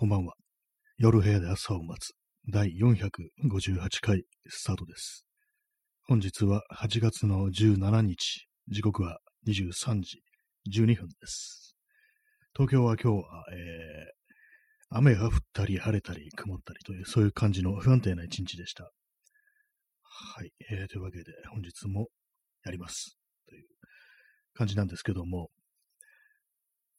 [0.00, 0.32] こんばんは。
[0.96, 2.14] 夜部屋で朝を待つ
[2.48, 5.26] 第458回スタートです。
[6.08, 10.22] 本日は8月の17日、時刻は23時
[10.74, 11.76] 12分です。
[12.56, 14.20] 東京は今日は、えー
[14.88, 18.84] 雨が降ったり晴れたり曇ったりというそういう感じの不安定な一日でした。
[20.02, 22.08] はい、えーというわけで本日も
[22.64, 23.66] やりますという
[24.54, 25.50] 感じなんですけども、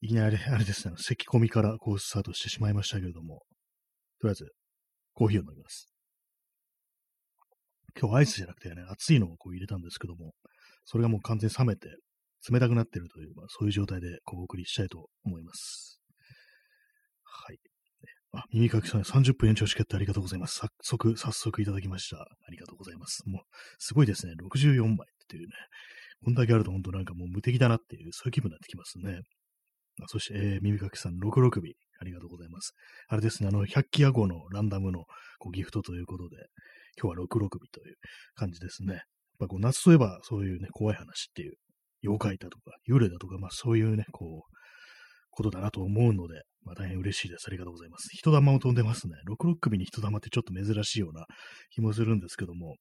[0.01, 3.43] いきなりあれですね、咳込みからこうスタートしてしまいましたけれども、
[4.19, 4.51] とりあえず
[5.13, 5.91] コーヒーを飲みます。
[7.99, 10.33] 今日アイスじゃなくてね、熱いのをこう入れたんですけども、
[10.85, 11.89] それがもう完全に冷めて
[12.49, 15.99] 冷たくなってるという、まあ、そういう状態でこうお送りしたいと思います。
[17.23, 17.59] はい。
[18.33, 20.55] あ、耳かきさん30分延長チケットありがとうございます。
[20.55, 22.17] 早速、早速いただきました。
[22.17, 23.21] ありがとうございます。
[23.27, 23.41] もう、
[23.77, 24.33] すごいですね。
[24.41, 24.95] 64枚っ
[25.27, 25.53] ていうね。
[26.23, 29.21] こんだけあると本当なんかもう無敵だなっていう、そういう気分になってきますね。
[30.07, 31.61] そして、えー耳かきさん66尾、
[31.99, 32.73] ありがとうございます。
[33.07, 35.05] あれですね、あの、百鬼夜行のランダムの
[35.39, 36.37] こうギフトということで、
[37.01, 37.95] 今日は66尾という
[38.35, 38.93] 感じですね。
[38.93, 39.03] やっ
[39.39, 41.53] ぱこう夏といえばそういうね、怖い話っていう、
[42.03, 44.55] 妖怪だとか、幽霊だとか、まあそういうね、こう、
[45.29, 47.45] ことだなと思うので、まあ大変嬉しいです。
[47.47, 48.09] ありがとうございます。
[48.11, 49.13] 人玉を飛んでますね。
[49.29, 51.25] 66首に人玉ってちょっと珍しいような
[51.69, 52.75] 気もするんですけども、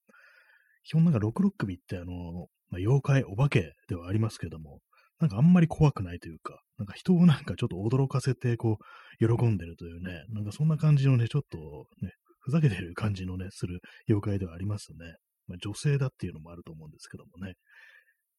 [0.84, 4.78] 基本なんか66首ってあの、まあ、妖怪、お化けではありますけども、
[5.20, 8.78] なんかあんまり怖くないというか、なんか人をなんかちょっと驚かせて、こ
[9.20, 11.58] う、喜んでるというね、なんかそんな感じのね、ちょっと
[12.02, 15.14] ね、ふざけてる感じのね、する妖怪ではありますね。
[15.46, 17.54] まあ、女性だっていうのもあると思うんですけどもね。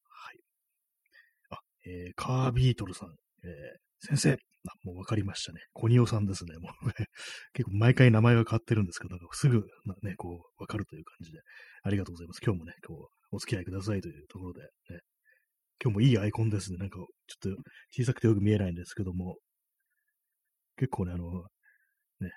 [0.10, 0.40] はい。
[1.52, 3.10] あ、えー、カービートルさん、
[3.44, 4.32] えー、先生、
[4.68, 5.60] あ、もうわかりましたね。
[5.74, 6.58] コニオさんですね。
[6.58, 6.94] もうね、
[7.54, 9.68] 結構毎回名前が変わってるんですけど、なんかすぐ
[10.02, 11.40] ね、こう、わかるという感じで、
[11.84, 12.42] ありがとうございます。
[12.44, 15.00] 今日もね、こう、お付き合いくださいというところで、ね、
[15.84, 16.78] 今日もいいアイコンですね。
[16.78, 19.38] なんか、ちょっと小さくてよく見えないんですけども、
[20.78, 21.42] 結構ね、あの、
[22.20, 22.30] ね、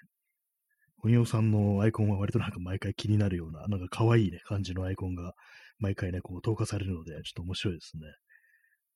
[0.99, 5.35] コニオさんのアイコンは割となんか毎回気になるような、なんか可愛いね、感じのアイコンが
[5.79, 8.07] 毎回ね、こう投下されるので、ちょっと面白いですね。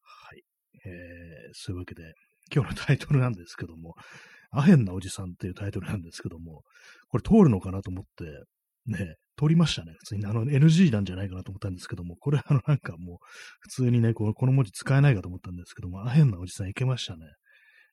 [0.03, 0.43] はい。
[0.87, 0.93] えー、
[1.53, 2.15] そういうわけで、
[2.55, 3.95] 今日のタイトルなんですけども、
[4.51, 6.63] アヘンなおじさんっていうタイトルなんですけども、
[7.09, 8.25] これ通るのかなと思って、
[8.89, 9.93] ね、通りましたね。
[9.99, 13.17] 普通にあの NG なんじゃないかなと思ったんですけども、これあのなんかもう、
[13.61, 17.27] 普通にね、このこの文字使えないかと思ったんですけども、アヘンなおじさんいけましたね。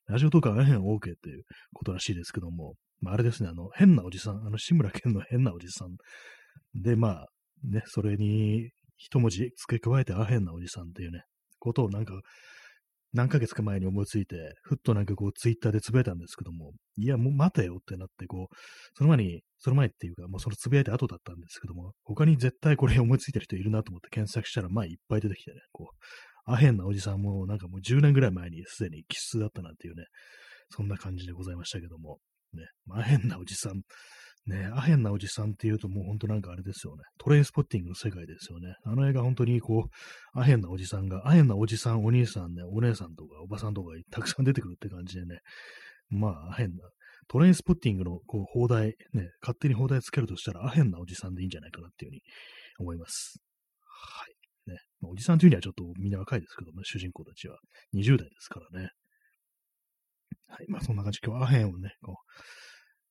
[0.08, 1.42] ラジオとかアヘン OK っていう
[1.72, 5.96] ことらしいですけども、まあ、あれですね、あの、変なおじさん、あの、志村けんの変なおじさん。
[6.80, 7.26] で、まあ、
[7.64, 11.22] ね、それに一文字付け加えてアヘンなおじさんっていうね、
[11.58, 12.14] ことをなんか、
[13.16, 18.54] 何ヶ月か前に思いついて、ふっとなんかこうツイッターでつぶやいたんですけども、いや、もう待てよってなって、こう、
[18.94, 30.04] その前に、その前っていうか、もうそのつぶやいた後だったんですけども、他に絶対これ思いついてる人いるなと思って検索したら、まあいっぱい出てきてね、こう、アヘンなおじさんもなんかもう10年ぐらい前にすでに気質だったなんていうね、
[30.70, 32.18] そんな感じでございましたけども、
[32.52, 33.80] ね、アヘンなおじさん、
[34.46, 37.02] ね、アヘンなおじさんっていうともう本当なんかあれですよね。
[37.18, 38.76] トレインスポッティングの世界ですよね。
[38.84, 45.40] あの映画本当にこう、アヘンなおじさんが、アヘンなおじさん、お兄さんね、お姉さんとかおばさんとかたくさん出てくるって感じでね。
[46.10, 46.84] まあ、アヘンな、
[47.28, 52.20] トレインスポッティングのこう放題、ね、勝手に放題つけるとしたらアヘンなおじさんでいいんじゃないかなっていうふうに
[52.78, 53.40] 思います。
[53.82, 54.70] はい。
[54.70, 54.78] ね。
[55.00, 57.58] まあ、おじさんというにはちょっとみんな若いですけどね、主人公たちは。
[57.94, 58.90] 20代ですからね。
[60.46, 60.66] はい。
[60.68, 61.18] まあ、そんな感じ。
[61.24, 62.32] 今日はアヘンをね、こう、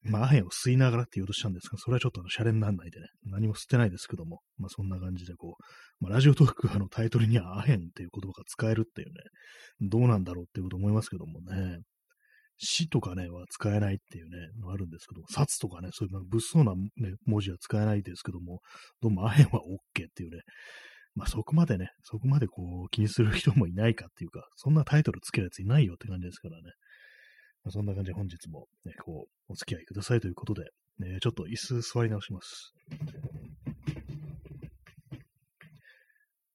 [0.05, 9.13] まあ、アヘンを吸いながらって言おうとしたんですが、それはちょっとあの、シャレにならないでね、何も吸ってないですけども、まあ、そんな感じでこう、まあ、ラジオトークのタイトルにはアヘンっていう言葉が使えるっていうね、
[9.81, 11.79] どうなんだろうっていうこと思いますけどもね、
[12.57, 14.37] 死とかね、は使えないっていうね、
[14.71, 18.61] あるんですけども、殺とかね、そういう物騒な、ね、文字は使えないですけども、
[19.01, 20.41] どうもアヘンは OK っていうね、
[21.15, 26.63] まあそこまでね、そこまでこう気にする人もいないかっていうか、そんなタイトルつけるやついないよって感じですからね。
[27.65, 32.73] まあ、そんな感じで本日もね、こう、お付き合いくださいということで、ね、ちょっと椅子座り直します。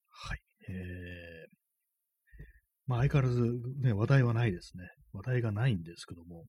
[0.09, 0.39] はい。
[0.69, 2.41] えー、
[2.87, 3.41] まあ相変わらず
[3.81, 4.85] ね、話題はないですね。
[5.11, 6.45] 話題がないんですけども、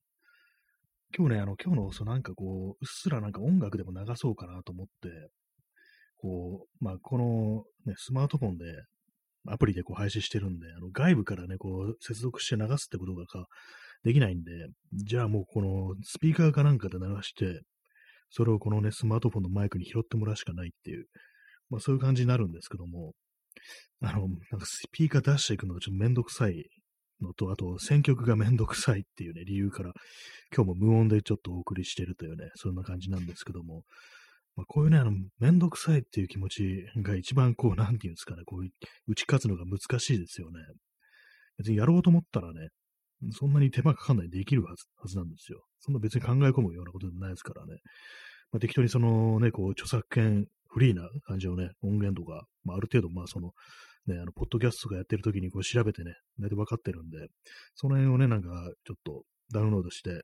[1.16, 4.92] 今日ね、あの、今日の、そうなんかこう、うっすらなんか音楽でも流そうかなと思って、
[6.18, 8.64] こう、まあこの、ね、スマートフォンで、
[9.48, 13.48] アプリでこう配信してるんで、あの外部からね、こう接続して流すってことがか
[14.04, 14.50] できないんで、
[14.92, 17.62] じゃあもうこのスピーカーかなんかで流して、
[18.30, 21.06] それをこのね、スマートフォンのマイクに拾ってもらうしかないっていう、
[21.70, 23.12] まあそういう感じになるんですけども、
[24.00, 24.28] あの、なん
[24.60, 26.64] かスピーカー出していくのがちょっとめんどくさい
[27.20, 29.92] のと、あと選曲がめんどくさいっていうね、理由から、
[30.54, 33.84] 今日も無音でちょっとお送りしてるというね、そんな感じなんですけども、
[34.54, 38.64] まあ、こういうね、あの、めんどくさいっていう気持ちが一番こう、なんていうんですかね、こう、
[39.06, 40.60] 打ち勝つのが難しいですよね。
[41.56, 42.68] 別にやろうと思ったらね、
[43.30, 45.64] そんなに手間かかんないでできるはずはずなんですよ。
[45.78, 47.78] そんな別に考え込むようなことでもないですからね。
[48.50, 53.52] まあ、適当にそのね、こう、著作権フリーな感じのね、音源とか、まあ、ある程度、まあ、その、
[54.06, 57.28] ね、あの、ポッドキャストとかやってる時にこう調べてね、大体分かってるんで、
[57.74, 58.48] その辺をね、なんか、
[58.84, 60.22] ちょっとダウンロードして、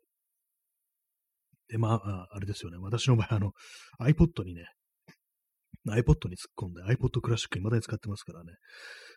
[1.69, 3.53] で、まあ、あれですよね、私の場合、あの、
[4.01, 4.65] iPod にね、
[5.87, 8.53] iPod に突っ込んで、iPod クラシック未だに使ってますからね、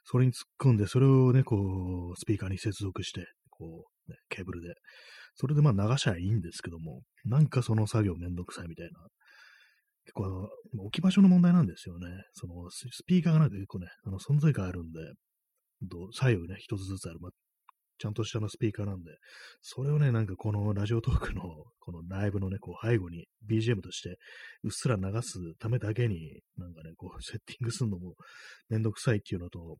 [0.03, 3.25] それに突っ込んで、それをね、こう、スピーカーに接続して、
[3.61, 4.73] こう、ね、ケーブルで、
[5.35, 8.91] それでまあ流しゃいいんですけども、なんかその作業めんどくさいみたいな。
[10.03, 10.47] 結構あの、
[10.85, 12.07] 置き場所の問題なんですよね。
[12.33, 14.99] そのスピーカーがなんか結構ね、あの存在感あるんで、
[16.13, 17.29] 左右ね、一つずつある、ま、
[17.99, 19.11] ちゃんとしたのスピーカーなんで、
[19.61, 21.43] それをね、なんかこのラジオトークの、
[21.79, 24.17] このライブのね、こう背後に BGM として
[24.63, 28.15] うっすら流すためだけに、なんかね、こうセッティングするのも
[28.69, 29.77] めんどくさいっていうのと、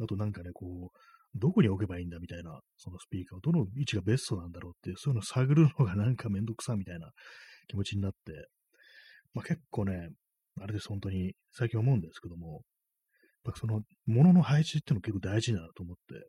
[0.00, 0.98] あとなんかね、こう、
[1.34, 7.10] どこに置けばいいんだみたいな、そのスピーカーをどの位置がベストなんだろうっていう、そういうのを探るのがなんかめんどくさみたいな
[7.68, 8.48] 気持ちになって、
[9.34, 10.10] まあ、結構ね、
[10.60, 12.62] あれです、本当に最近思うんですけども、
[13.44, 16.26] やっぱその、物の配置っていうの結構大事だなと思って、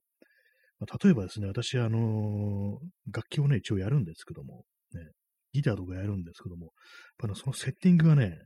[0.79, 5.01] まあ、例えばですね、私、あのー、楽器をね、一応やるんですけども、ね、
[5.53, 6.65] ギターとかやるんですけども、
[7.21, 8.37] やっぱそのセッティングがね、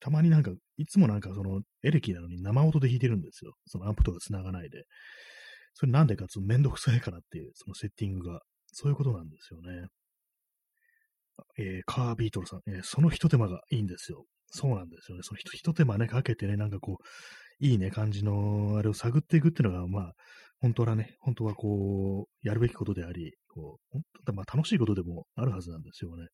[0.00, 3.54] たまになんか、いつもなんかそのエレキなのに生音で弾いてるんですよ。
[3.66, 4.84] そのアンプとか繋がないで。
[5.78, 8.40] それなんでかつめんどくさいからっていう、そのセッティングが、
[8.72, 9.88] そういうことなんですよね。
[11.58, 14.24] えー、カービートルさん、えー、その一手間がいいんですよ。
[14.46, 15.22] そうなんですよね。
[15.22, 20.12] その一手間ね、かけてね、なんかこう、いいね、感じの、あれを探っていくっていうのが、まあ、
[20.60, 26.28] 本当はね、本当はこう、やるべきことであり、こう、本当まあ楽しいことでもあるはずなんですよね。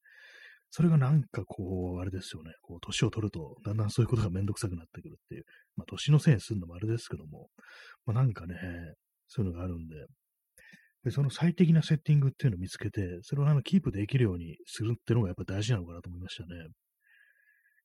[0.70, 5.44] それがなんかこう、あれですよね、こう、年を取ると、だんだんそういうことがめんどくさくなってくるっていう、
[5.76, 7.48] まあ、年のせいにするのもあれですけども、
[8.06, 8.56] まあ、なんかね、
[9.32, 9.96] そういうのがあるんで、
[11.04, 16.48] でその最適なセッティングっていうのを見つけて、それをあのキープできるようにするっていうのがやっぱ大事なのかなと思いましたね。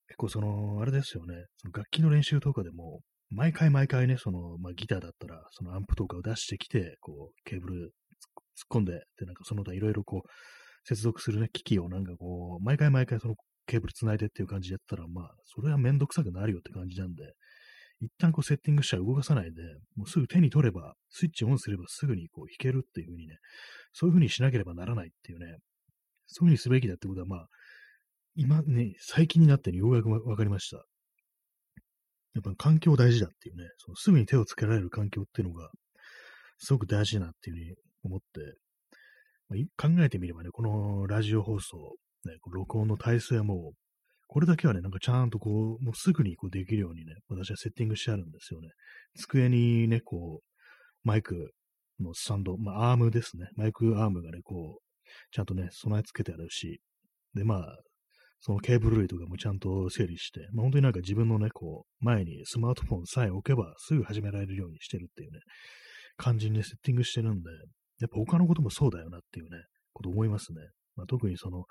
[0.08, 7.92] 結構その、あれですよね、その楽器の練習とかでも、毎回毎回ね、その、まあ、ギターだったら、そのアンプとかを出してきて、こう、ケーブル突っ
[8.70, 10.30] 込んで、で、なんかその他いろいろこう、
[10.88, 13.36] 接続するね、機器をなんかこう、毎回毎回その
[13.66, 17.34] ケーブル繋いでっていう感じでやったら、まあ、それはめんどくさくなるよって感じなんで、
[18.02, 19.62] 一旦こうセッティングしたら動かさないで、
[19.96, 23.38] もうすぐ手に取れば、スイッチオンすればすぐにこう弾けるっていう風にね、
[23.94, 25.58] そういう風にしなければならないっていうね、
[26.28, 27.48] そういう風にすべきだってことは、まあ、
[28.36, 30.78] 今ね、最近になってようやくわかりました。
[32.36, 35.72] やっぱ環境大事だっていうね、そのすぐに手をつけられる環境っていうのが、
[36.60, 38.26] すごく大事だなっていう風に思って、
[39.50, 41.96] まあ、考えてみればね、このラジオ放送、
[42.26, 43.87] ね、録音の体制はもう
[44.28, 48.70] これだけはね、なんかちゃんとこう、もうすぐにこうできるようにね、私はセッティングしてあるんですよね。
[49.16, 51.52] 机にね、こう、マイク
[52.00, 53.48] のスタンド、まあ、アームですね。
[53.56, 56.82] マイクアームがね、こう、ちゃんとね、備え付けてあるし、
[57.34, 57.78] で、まあ、
[58.40, 65.40] そのケーブル類とかもちゃんと整理して、まあ、本当になんか自分のね、こう、前にスマートフォンさえ置けばすぐ始められるようにしてるっていうね、
[66.18, 67.50] 感じにね、セッティングしてるんで、
[68.00, 69.64] やっぱ他のこともそうだよなっていうね、
[69.94, 70.62] こと思いますね。
[70.96, 71.66] まあ、特にその、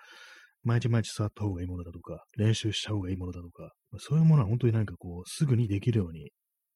[0.67, 6.33] 毎日毎日触った方がいいものだとか、練習した方がいいものだとか、そういうものは本当になんかこう、すぐにできるように、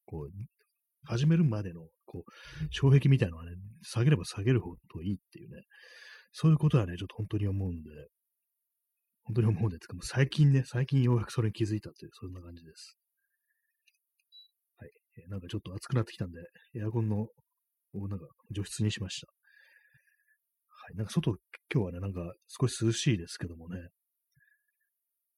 [0.07, 0.31] こう、
[1.05, 2.31] 始めるまでの、こう、
[2.73, 5.63] 障壁みたいなのはね、下げれば下げるほどいいっていうね、
[6.31, 7.91] そういうことはね、ちょっと本当に思うんで、
[9.25, 12.97] 本当に思うんですけど、最近ね、最近ようやくそれに気づいたという、そんな感じです。
[14.79, 14.91] はい。
[15.29, 16.41] なんかちょっと暑くなってきたんで、
[16.77, 17.27] エアコンの、
[17.95, 19.27] なんか除湿にしました。
[20.91, 20.97] い。
[20.97, 21.37] なんか外、
[21.73, 23.89] 今日はね、なんか少し涼しいですけどもね、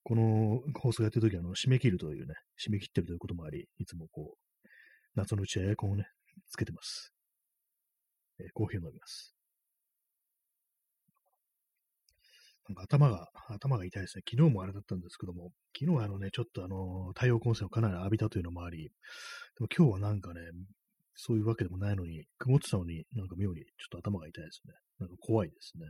[0.04, 4.68] この放送やってるときは、あの、締め切るというね、締め切ってるということもあり、いつもこう、
[5.14, 6.06] 夏のうちはエアコンをね、
[6.50, 7.12] つけてます。
[8.40, 9.34] えー、コーヒーを飲みます。
[12.68, 14.22] なんか頭が、頭が痛いですね。
[14.28, 18.90] 昨日もあれだったんですけども、昨日はあのね、ちょっとあの、太陽光線をかなり浴びたというのもあり、で
[19.60, 20.40] も今日はなんかね、
[21.14, 24.74] そういうわけでもないのに、曇ってたのになんか妙にちょっと頭が痛いですね。
[25.02, 25.86] なんか怖いですね。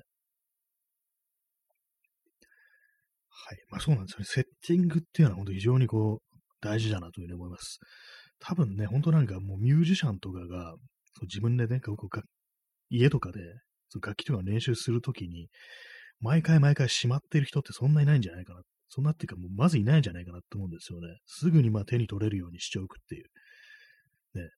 [3.29, 3.59] はい。
[3.71, 4.25] まあそうなんですよね。
[4.27, 7.79] セッティングっていうのは本当非常にこう、大事だなというふうに思います。
[8.39, 10.75] 多分ね、本当なんかもうミュージシャンとかが、
[11.15, 11.97] そう自分でね、こう
[12.89, 13.41] 家とかで
[13.89, 15.49] そう楽器とか練習するときに、
[16.21, 18.61] 毎回毎回しまってる人ってそんないないんじゃないかな。
[18.89, 21.09] そんなっていうか、もうまずいないんじゃないかなって思うんですよね。
[21.27, 23.25] すぐにまあ手に取れるようにしておくっていう。
[24.39, 24.51] ね。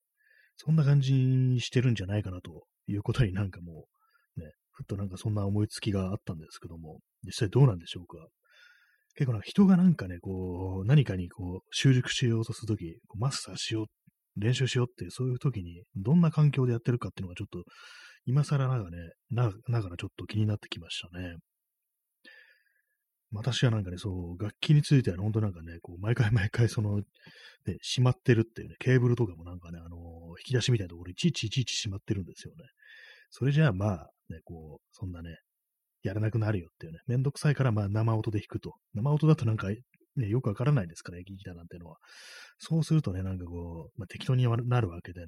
[0.56, 3.93] そんな感じにしてるんじゃないかなということになんかもう、
[4.75, 8.26] ふっとなんかそんな思いつきがあったんですけども、実際どうなんでしょうか？
[9.16, 13.87] 結構な人がなんかね、こう、何かにこう、習熟しようとするとき、マスターしよう、
[14.37, 17.62] 練習しようっていう、そういうときに、どんな環境でやってるかっていうのがちょっと
[18.26, 18.97] 今更なんかね、
[19.31, 21.37] な、ながらちょっと気になってきましたね。
[23.33, 27.04] 私はなんかね、そう、楽器については本当なんかね、こう、毎回 毎回その、ね、
[27.83, 30.00] しまってるっていうね、ケーブルとかもなんかね、あのー、
[30.40, 32.64] 引き出しみたいなところいちいちいちいちしまってるんですよね。
[33.31, 35.37] それじゃあまあ、ね、こう、そんなね、
[36.02, 38.75] やらなくなるよっていうね、めんどくさいからまあ生音で弾くと。
[38.95, 39.69] 生音だとなんか、
[40.16, 41.97] ね、よくわからないですからね、ギターなんてのは。
[42.59, 45.26] そうするとね、なんかこう、まあ、適当になるわけでね、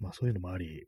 [0.00, 0.86] まあそういうのもあり、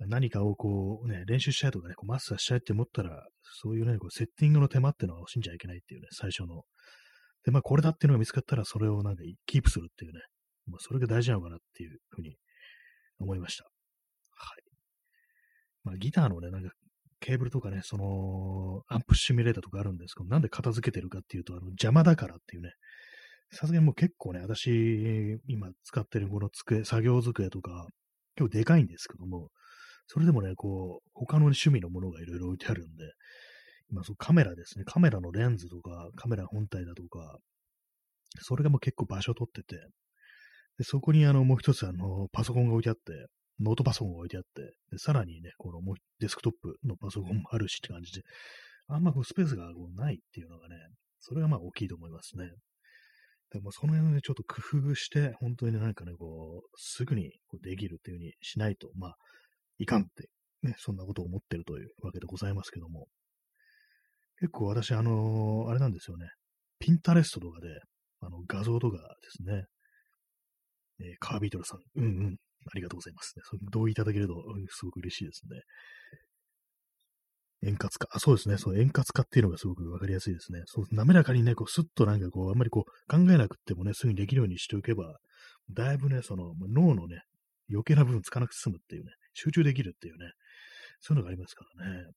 [0.00, 3.26] 何かをこうね、練習したいとかね、こうマスターしたいって思ったら、
[3.60, 6.62] そういうね、こうセッティングの手間っていうのは惜しんじゃいけないっていうね、最初の。
[7.44, 10.20] で、まあこれだっていうのが見つかったら、それをなんかキープするっていうね、
[10.66, 12.36] まあそれが大事なのかなっていうふうに
[13.18, 13.64] 思いました。
[15.88, 16.70] まあギターのね、なんか
[17.20, 22.70] ケーブルとかね、その、アンプシミュレーターとかあるんですけど、なんで片付けてるかっていうと、あの、邪魔だからっていうね、
[23.50, 27.86] さすがにもう結構ね、私、今使ってるこの机、作業机とか、
[28.36, 29.48] 結構でかいんですけども、
[30.06, 33.12] それでもね、こう、他の趣味のものがいろいろ置いてあるんで、
[33.90, 37.38] 今、そのカメラですね、カメラのレンズとか、カメラ本体だとか、
[38.40, 39.76] それがもう結構場所を取ってて、
[40.78, 43.26] でそこにあの、もう一つあの、パソコンが置いてあって、
[43.60, 48.22] ノートパソコンが置いてあって、でさらにね、このもうデスクトップのパソコンもあるしって感じで、
[48.88, 50.76] あんまこうスペースがこうないっていうのがね、
[51.20, 52.50] それがまあ大きいと思いますね。
[53.50, 54.60] でもその辺をね、ちょっと工
[54.90, 59.16] 夫して、本当になんかね、こう、すぐにこうできるっていう風にしないと、まあ、
[59.78, 60.28] いかんって、
[60.62, 63.06] ね、そんなことを思ってるというわけでございますけども。
[64.38, 66.26] 結構私、あのー、あれなんですよね。
[66.78, 67.68] ピンタレストとかで、
[68.20, 69.64] あの、画像とかですね。
[71.00, 72.36] えー、カービートルさん、うんうん、
[72.66, 73.42] ありがとうございます、ね。
[73.44, 74.34] そ同意いただけると、
[74.70, 75.60] すごく嬉しいですね。
[77.62, 78.08] 円滑化。
[78.12, 78.56] あ、そうですね。
[78.56, 80.62] そう、円滑化っていうのがすごくわかりやすいですね。
[80.66, 85.18] そう、滑らかにね、こう、スッとなんかこう、あんまりこう、考えなくってもね、すぐにできるようにしておけば、
[85.70, 87.22] だいぶね、その、脳のね、
[87.70, 90.30] 余計な部分つかなくて済むっていうね、集中できるっていうね、
[91.00, 92.10] そういうのがありますからね。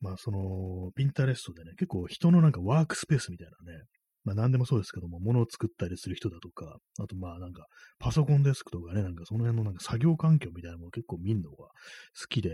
[0.00, 3.82] まあ、その、ピンタレストでね、結構人のなんかワークスペースみたいなね、
[4.24, 7.66] まあ何でもそうですけども、物を作ったりする人だとか、あとまあなんか
[7.98, 11.68] パソコンデスクとかね、なんかその辺のなんか作業環境みたいなもの結構見るのが好
[12.28, 12.50] きで、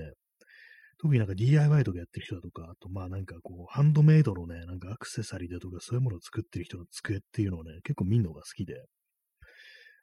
[0.99, 8.85] 特になんか DIY とかやってる人だとか、あとまあなんかこう、ハンドメイドのね、なんかアクセサリーだとかそういうものを作ってる人の机っていうのをね、結構見るのが好きで、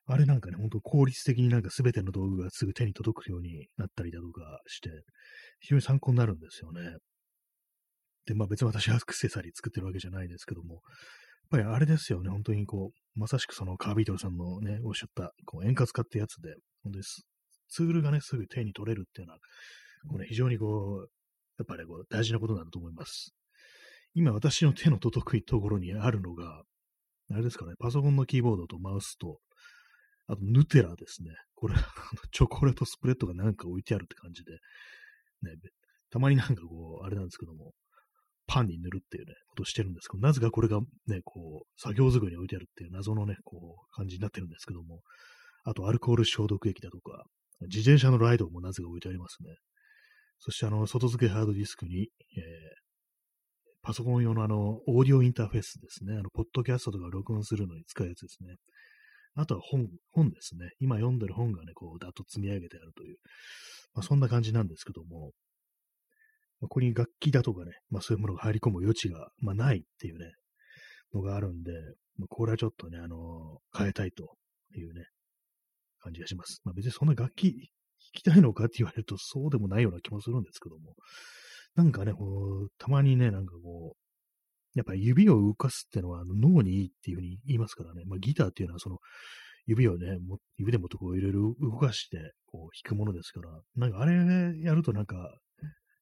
[0.07, 4.89] あれなんかね、ほんと効率的になんか全ての道具がすぐ手に届くようになったりだとかして、
[5.59, 6.97] 非常に参考になるんですよね。
[8.25, 10.81] で、まあ別に私はアクセサリー作ってるわけじゃないですけども、
[11.51, 17.05] ぱりあれですよね、本当にこう、まさしくそのカービートルさんのね、おっしゃった、こう円滑化ってやつで、本当に
[17.69, 19.39] ツールがね、すぐ手に取れるっていうのは、
[20.09, 21.11] これ、非常にこう、
[21.59, 23.35] やっぱりこう大事なことなんだと思います。
[24.13, 26.63] 今私の手の届くところにあるのが、
[27.31, 29.39] あれですかね、パソコンのキーボードとマウスと、
[30.27, 31.31] あと、ヌテラですね。
[31.55, 31.75] これ、
[32.31, 34.53] チョコレートスプレッドがなんか置いてあるって感じで、
[35.43, 35.55] ね、
[36.09, 37.73] たまになんかこう、あれなんですけども、
[38.51, 44.99] パンに塗るっていうね、ことをしてるんですけど、なぜかこれがね、こう、作業机に置いてあるっていう謎のね、こう、感じになってるんですけども、
[45.63, 47.23] あと、アルコール消毒液だとか、
[47.61, 49.55] 自転車のライドもなぜか置いてありますね。
[50.39, 52.09] そして、あの、外付けハードディスクに、えー、
[53.83, 56.15] パソコン用のあの、オーディオインターフェースですね。
[56.15, 58.55] あの、ポッドキャストとか録音するのに使うやつですね。
[59.35, 60.71] あとは本、本ですね。
[60.79, 63.17] 今読んでる本がね、こう、だっと積み上げてあるという、
[63.93, 65.31] まあ、そんな感じなんですけども、
[66.61, 70.31] まあ、ここに楽器だとかね、まあそういうものが入り込む余地が、まあ、ないっていうね、
[71.13, 71.71] のがあるんで、
[72.17, 74.35] まあ、これはちょっとね、あのー、変えたいと
[74.75, 75.05] いうね、
[75.99, 76.61] 感じがします。
[76.63, 77.59] まあ別にそんな楽器弾
[78.13, 80.95] きたいのかって言われるとそうでもないような気もするんですけども、
[81.75, 82.25] なんかね、こ
[82.65, 88.03] う、たまにね、なんかこう、やっぱり指を動かすっていうのは脳にいいっていうふうに言いますからね。
[88.05, 88.99] まあ、ギターっていうのはその
[89.65, 90.17] 指をね、
[90.57, 94.15] 指でもっとこういろいろ動かしてこう弾くものですから、なんかあれ
[94.63, 95.37] やるとなんか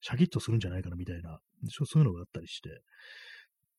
[0.02, 1.40] シャキッとするんじゃないかなみたいな、
[1.70, 2.70] そういうのがあったりして、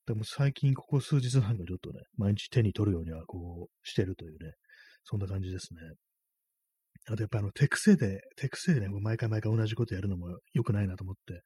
[0.06, 4.52] でも最近ここ数日なんかちょっとね、毎日手に取るようにはこうしてるというね、
[5.04, 5.80] そんな感じですね。
[7.08, 11.42] あとやっぱあの手癖で、手癖でね、毎回毎回同じことやるのも良くないなと思って、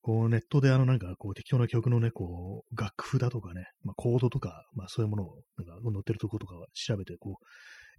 [0.00, 7.44] こうネットであのなんかこう適当な曲のね、こう楽譜だとかね、まあ、コードとか、まあそういうものをなんか載ってるとことか調べて、こう、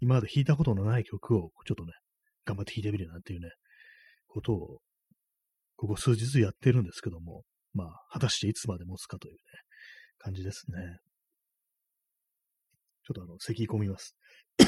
[0.01, 1.93] 今まで弾いたことのない曲をちょっとね、
[2.45, 3.49] 頑張って弾いてみるなんていうね、
[4.27, 4.79] ことを、
[5.83, 9.39] ここ数日やってるんですけども、まあ果たしていつまで持つかというね、
[10.17, 10.77] 感じですね。
[13.05, 14.15] ちょっとあの、咳込みます。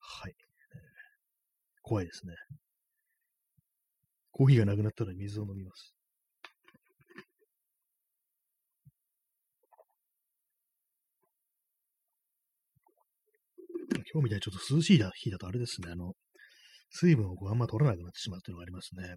[0.00, 0.34] はい。
[1.80, 2.34] 怖いですね。
[4.32, 5.94] コーヒーがなくなったら水を飲みます。
[14.12, 16.12] 今日みたいにちょっと涼しい日だとあれですね、あの、
[16.90, 19.16] 水分をこうあんま取らなくなってしまうっていうのがありますね。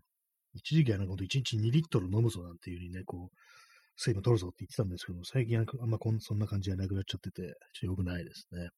[0.54, 3.38] 一時期はなんかほんと1日2リットル飲むぞなんていう風にね、こう、
[3.96, 8.60] 水分取るぞって言ってたんですけども、最近はあんまこんそんな感じじゃなくなっちゃってて、ちょっと良くないですね。
[8.62, 8.70] はい。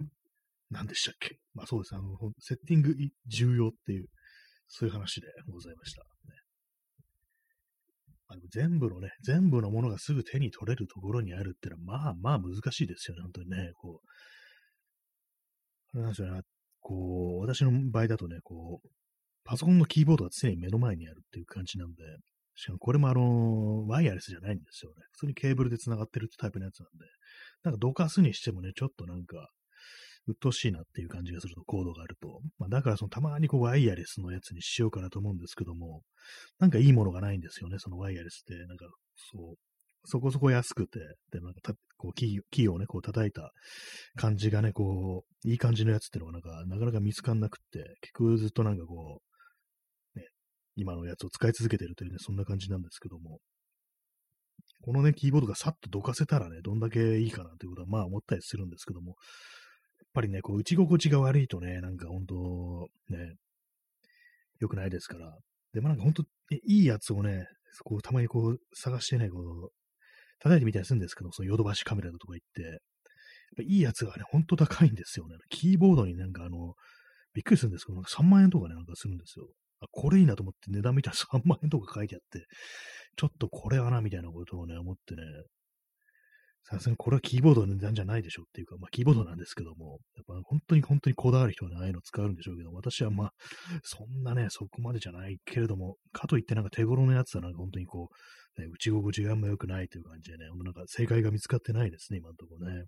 [0.00, 0.06] えー、
[0.70, 1.38] 何でしたっけ？
[1.54, 1.94] まあそうです。
[1.94, 2.94] あの、セッティング
[3.26, 4.06] 重要っていう、
[4.68, 6.02] そういう話でございました。
[6.02, 6.08] ね
[8.28, 13.72] まあ、全部のね、全部のものがすぐ手に取れるところにあるってのは、まあまあ難しいですよね、本当にね。
[13.76, 14.08] こう、
[15.94, 16.40] あれなんですよね、
[16.80, 18.88] こう、私の場合だとね、こう、
[19.44, 22.02] パソコンのキーボードが常に目の前にあるっていう感じなんで、
[22.54, 24.96] しかもこれもあの、ワイヤレスじゃないんですよね。
[25.12, 27.06] 普通にケーブルで繋がってるってタイプのやつなんで、
[27.62, 29.48] なんかどかすにしてもね、ちょっとなんか、
[30.26, 32.40] 鬱陶しいなっていう感じがすると、コードがあると。
[32.58, 36.02] まあ、だからそのたまにこうワイヤレスのやつにしようかなと思うんですけども、
[36.58, 38.54] なんかいいものがないんですよね、そのワイヤレスって。
[38.66, 39.54] なんか、そう、
[40.04, 40.98] そこそこ安くて、
[41.32, 43.50] で、なんかた、こうキー、をね、こう叩いた
[44.16, 49.20] 感じがね、こう、いい感じのやつっていうのがなんか、なかなか見つかんなくって、結局ずっとなんかこ
[50.14, 50.26] う、ね、
[50.76, 53.38] 今のやつを使い続けてるというね、そんな感じなんですけども、
[54.82, 59.16] このね、キーボードがさっとどかせたらね、どんだけいいかなということは、まあ思ったりするんですけども、やっ
[60.14, 62.34] ぱりね、こう、打ち心地が悪いとね、なんか本当、
[63.10, 63.34] ね、
[64.60, 65.36] 良くないですから。
[65.72, 67.46] でもなんか本当、いいやつをね、
[67.84, 69.77] こう、たまにこう、探してね、こう、
[70.40, 72.72] 叩いてみたりするんですけど、そのヨドバシカメラだとか行って、やっ
[73.56, 75.36] ぱいいやつがね、ほんと高いんですよね。
[75.50, 76.74] キーボードになんかあの、
[77.34, 79.46] びっくりするんですけど、なんか3万円とかね、なんかするんですよ。
[79.80, 82.46] あ、これいいなと思って値段見たら3万円とか書いてあって、
[83.16, 85.22] ちょっとこれはな、みたいなことをね、思ってね、
[86.70, 93.32] さすがにこれはキーボードの値段じゃないでしょっていうか、まあキーボードなんですけども、やっぱ本当に本当にこだわる人は、ああいうの使うんでしょうけど、私はまあ、
[93.82, 98.08] そんなね、そこまでじゃないけれども、かといってなんか手頃のやつはなんか本当にこ
[98.58, 102.84] う、ね、打ち心地があんま良くないという感じでね、なんか正解が見つかってないですね、今のところね。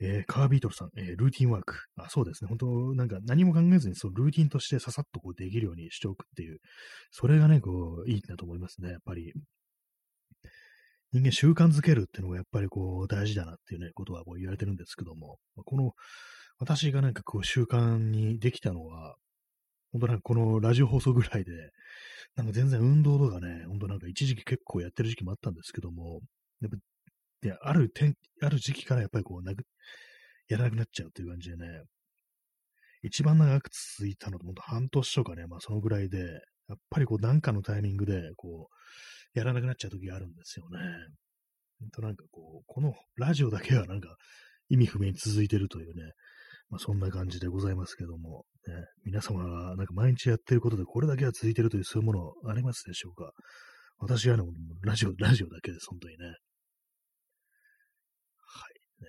[0.00, 1.76] えー、カービートルさん、えー、ルーティンワーク。
[1.96, 2.48] あ、そうですね。
[2.48, 6.58] 本当なんか何も考えずに、そのルーティンとしてささっとこうできるようにしておくっていう、
[7.10, 8.90] それがね、こう、いいなと思いますね。
[8.90, 9.32] やっぱり、
[11.14, 15.92] 人間習慣づけるっていうのがやっぱりこう大事だなっていうね、ことはこう言われてるんですけども、この
[16.58, 19.14] 私がなんかこう習慣にできたのは、
[19.92, 21.52] 本当なんかこのラジオ放送ぐらいで、
[22.34, 26.18] なんか全然運動とかね、本当なんか一時期結構やってる時期もあったんですけども、
[26.60, 26.76] やっぱ、
[27.42, 29.62] で、ある点、ある時期からやっぱりこう、なく、
[30.48, 31.82] やらなくなっちゃうっていう感じでね、
[33.04, 36.18] 一番長く続いたのと、本当半年とかね、まあそのぐらいで、
[36.68, 38.74] やっぱりこうなんかのタイミングで、こう、
[39.34, 40.78] やらなくなっちゃう時があるんですよね。
[41.80, 44.16] ほんとなんかこう、このラジオだけはなんか
[44.68, 46.12] 意味不明に続いてるというね、
[46.70, 53.32] まあ、そんな感じでございますけども、ね、皆様がなんか毎日やってることでこれだけは続いてるというそういうものありますでしょうか？
[53.98, 54.42] 私はね、
[54.82, 56.26] ラジオ、ラジオだけです、本当にね。
[56.26, 56.34] はい、
[59.02, 59.08] ね。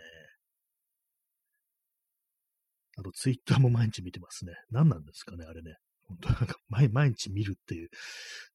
[2.97, 4.53] あと、ツイッターも毎日見てますね。
[4.69, 5.75] 何なんですかね、あれね。
[6.03, 7.89] 本当なんか毎、毎日見るっていう、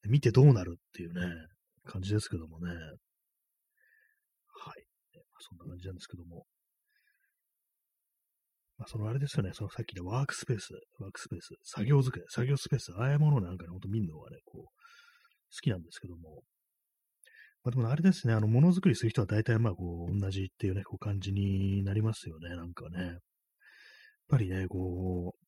[0.07, 1.21] 見てどうなるっていうね、
[1.85, 2.69] 感じですけどもね。
[2.71, 2.75] は
[4.73, 4.85] い。
[5.39, 6.45] そんな感じなんですけども。
[8.77, 14.71] まあ、そのあれですよね、そのさっきのワークスペース、ワークスペース、作業机、作業スペース、ああいうものなんかね、ほんと見るのがね、こう、好
[15.61, 16.41] きなんですけども。
[17.63, 23.03] まあ、でもあれですね、あの、ものづくりする人は大体まあ、こう、同じっていうね、こう感じになりますよね、なんかね。
[23.03, 23.17] やっ
[24.29, 25.41] ぱりね、こう、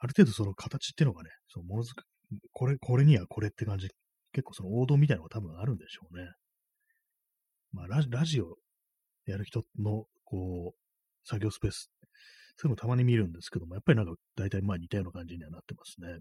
[0.00, 2.02] ある程度その形っていうのがね、そのものづく、
[2.52, 3.88] これ、これにはこれって感じ、
[4.32, 6.26] 結構その王道みたいなのが多分あるんでしょうね。
[7.72, 8.56] まあラジ、ラジオ
[9.26, 11.90] やる人の、こう、作業スペース、
[12.56, 16.18] そういうのたまに見るんですけども、やっぱりなんか大体まあ似たような感じにはなってますね。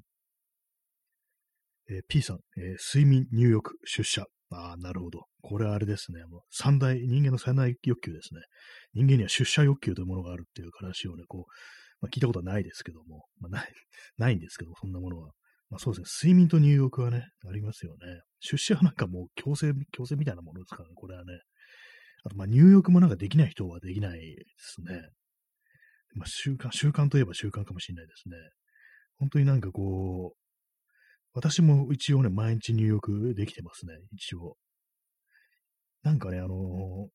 [1.89, 4.25] えー、P さん、えー、睡眠、入浴、出社。
[4.49, 5.25] ああ、なるほど。
[5.41, 6.23] これはあれですね。
[6.25, 8.41] もう三大、人間の三大欲求ですね。
[8.93, 11.51] 人間には出社欲求というものがあるっていう話をね、こう、
[12.01, 13.73] まあ、聞いたことはないですけども、まあ、ない、
[14.17, 15.31] ないんですけど、そんなものは。
[15.69, 16.31] まあそうですね。
[16.31, 18.21] 睡眠と入浴はね、ありますよね。
[18.39, 21.33] 出社はなんかもう強制、強制みたいなものですからね、これはね。
[22.23, 25.09] あと、まあ入浴もなんかできない人はできないですね。
[26.15, 28.35] まあ習慣、習慣といえば習慣かもしれないですね。
[29.19, 30.37] 本当になんかこう、
[31.33, 34.55] 私も一応ね、毎日入浴できてますね、一応。
[36.03, 37.07] なんかね、あのー、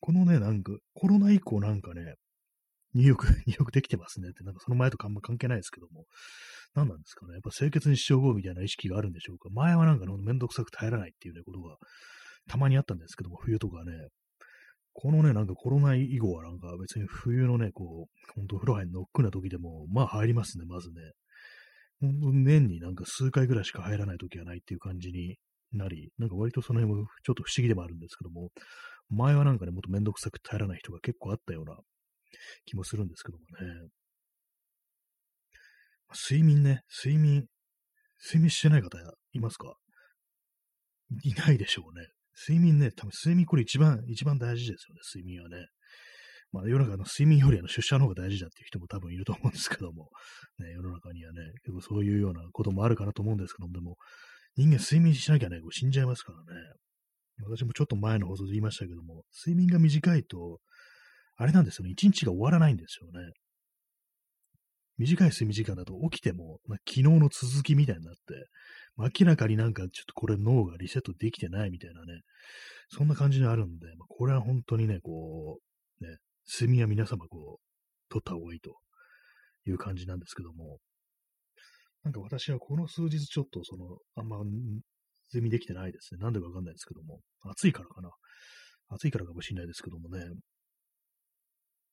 [0.00, 2.14] このね、なんか、コロナ以降なんかね、
[2.94, 6.06] 入浴、 入浴できてますねって、なんかその前とかあんま関係ないですけども、
[6.74, 7.34] 何なんですかね。
[7.34, 9.48] やっぱ清潔にしておこうみたいな意識があるんでしょうか。
[9.50, 11.76] 前はなんかね、めんどくさく耐えらないっていうね、ことが
[12.48, 13.92] たまにあったんですけども、冬とかね。
[14.92, 21.12] このね、なんかコロナ以後はなんか別に冬のね、こう、ほんと風呂入るのっくな時でも、まあ入りますね、まずね。
[22.00, 25.36] 年になんか数回ぐらいしか入らない時はないっていう感じに
[25.72, 28.50] なり、なんか割とその辺もちょっと不思議でもあるんですけども、
[29.10, 31.76] 前はなんかね、もっとめんどくさく耐えらない人が結構あったような
[32.64, 33.88] 気もするんですけどもね。
[36.28, 37.46] 睡眠ね、睡眠、
[38.24, 38.98] 睡眠してない方
[39.32, 39.74] いますか？
[41.24, 42.06] いないでしょうね。
[42.48, 45.66] 睡眠ね、多分睡眠これ一番、一番大事ですよね、睡眠はね。
[46.52, 50.10] まあ、世の中の睡眠よりあの出社の方が大事だっていう人も多分いると思うんですけども、
[50.58, 53.96] ね、世の中にはね、結構そういうようなこともあるかなと思うんですけども、でも、
[54.56, 56.44] 人間睡眠しなきゃね、こう死んじゃいますからね。
[57.44, 60.58] 私もちょっと前の放送で言いましたけども、睡眠が短いと、
[61.40, 63.32] あれなんですよね、一日が終わらないんですよね。
[64.98, 68.20] 短い睡眠時間だと起きても、まあ、昨日の続きみたいになって、
[69.18, 72.20] 明らかになんかちょっとこれ脳がリセットできてないみたいなね、
[72.90, 75.60] そんな感じにあるんで、まあ、これは本当にね、こ
[76.02, 78.76] う、ね、睡眠は皆様こう、取った方がいいと
[79.66, 80.76] いう感じなんですけども、
[82.02, 84.44] なんか私はこの数日ちょっとその、あんま
[85.32, 86.20] 睡眠できてないですね。
[86.20, 88.10] なんでかわかんないですけども、暑いからかな。
[88.90, 90.26] 暑いからかもしれないですけどもね、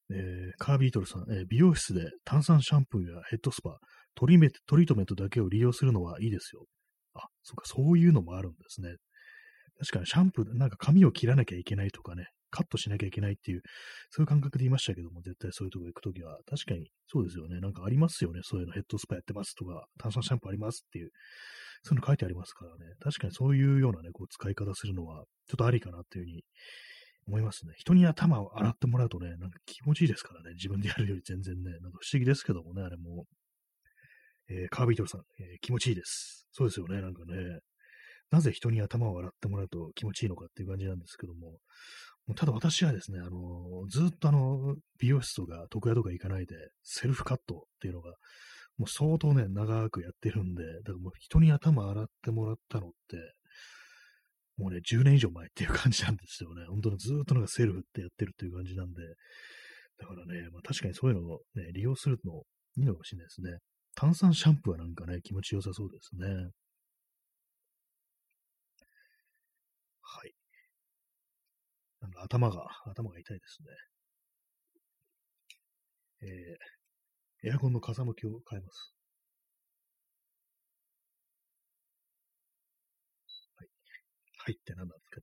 [0.09, 3.77] えー、カービートルさん、えー、美容室で炭酸シャンプーやヘッドスパ、
[4.15, 6.65] トリメトリートメントだけを利用するのはいいですよ。
[7.13, 8.95] あ、そっか、そういうのもあるんですね。
[9.79, 13.61] 確かにシャンプー、なんか髪を切らなきゃいけないとかね、カットしなきゃいけないっていう、
[14.09, 17.59] そういう感覚で言いましたけども、絶対そういうとこ行くときは、確かにそうですよね。
[17.59, 18.39] なんかありますよね。
[18.43, 21.09] そういうのヘッドスパやってますとか、炭酸シャンプーありますっていう、
[21.83, 22.93] そういうの書いてありますからね。
[22.99, 26.43] 確かにそういうようなね、こう使い方するのは、ちょっとありかなっていうふうに
[27.27, 27.73] 思いますね。
[27.77, 30.53] 人に頭を洗ってもらうとね、なんか気持ちいいですからね。
[30.55, 33.25] 自分でやるより全然ね、なんか不思議ですけどもね、あれも。
[34.49, 36.47] えー、カービートルさん、えー、気持ちいいです。
[36.53, 37.59] そうですよね、なんかね。
[38.31, 41.59] なぜ人に頭を洗ってもらうと気持ちいいのかっていう感じなんですけども、
[42.35, 48.11] ただ私はですね、あの、ずっとあの、美容室とか床屋とか行かないで、セルフカットっていうのが、
[48.77, 53.17] もう相当ね、長くやってるんで、だからもう人に頭洗ってもらったのって、
[54.57, 56.65] もうね、10年以上前っていう感じなんですよね。
[56.69, 59.03] 本当にずっとなんかセルフってやってるっていう感じなんで、
[59.97, 62.43] だからね、まあ、確かにそういうのをね、利用するの
[62.77, 63.59] いいのかもしれないですね。
[63.95, 66.27] 炭酸シャンプーはなんかね、気持ちよさそうですね。
[70.01, 70.33] はい
[72.01, 73.69] なんか頭が、頭が痛いですね。
[76.21, 78.96] えー、エアコンの風向きを変えます。
[84.47, 85.21] はいって何なんですか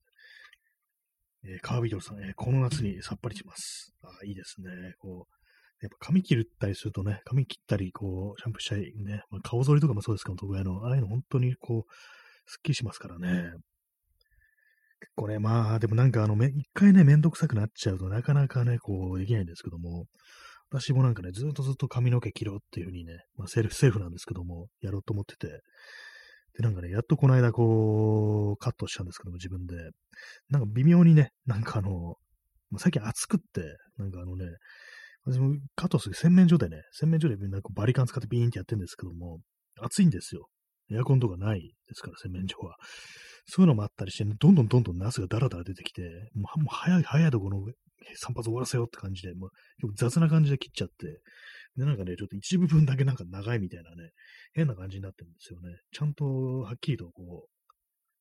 [1.47, 3.93] えー、カービィトルさん、えー、この夏にさっぱりします。
[4.03, 4.95] あ、いいですね。
[4.99, 11.93] こう、やっぱ髪切ったりするとね、髪切ったり、こう、シャンプーしたりね、まあ、顔剃りとかもそうですけど、特有の、ああいうの本当にこう、
[12.47, 13.53] すっきりしますからね。
[15.01, 20.07] 結構ね、まあ、でもなんかあの、一回ね、めんどくさくなっちゃうとなかなかね、こう、できないんですけども、
[20.71, 25.61] 私もなんかね、ずっとずっと髪の毛切ろうっていうふうにね、まあ、セルフ、セルフなんですけども、やろうと思ってて、
[26.57, 29.75] で、なんかね、やっとこの間こう、カットしたんですけども、自分で、
[30.49, 32.17] なんか微妙にね、なんかあの、
[32.79, 34.47] 最近暑くって、なんかあのね、
[35.27, 39.41] 私もカットする洗面所でね、洗面所でみんなこうバリカン使ってビーンってやってるんですけども、
[39.81, 40.49] 暑いんですよ。
[40.93, 42.77] エアコンとかないですから、洗面所は。
[43.47, 46.03] そういうのもあったりして、ね、どんどんどんどんナスがダラダラ出てきて、
[46.35, 47.65] もう早い早いところ
[48.17, 51.21] 散髪終わらせようって感じで、もう雑な感じで切っちゃって、
[51.77, 54.11] で、なんかね、ちょっと一部分だけなんか長いみたいなね、
[54.53, 55.77] 変な感じになってるんですよね。
[55.93, 57.49] ちゃんとはっきりとこう、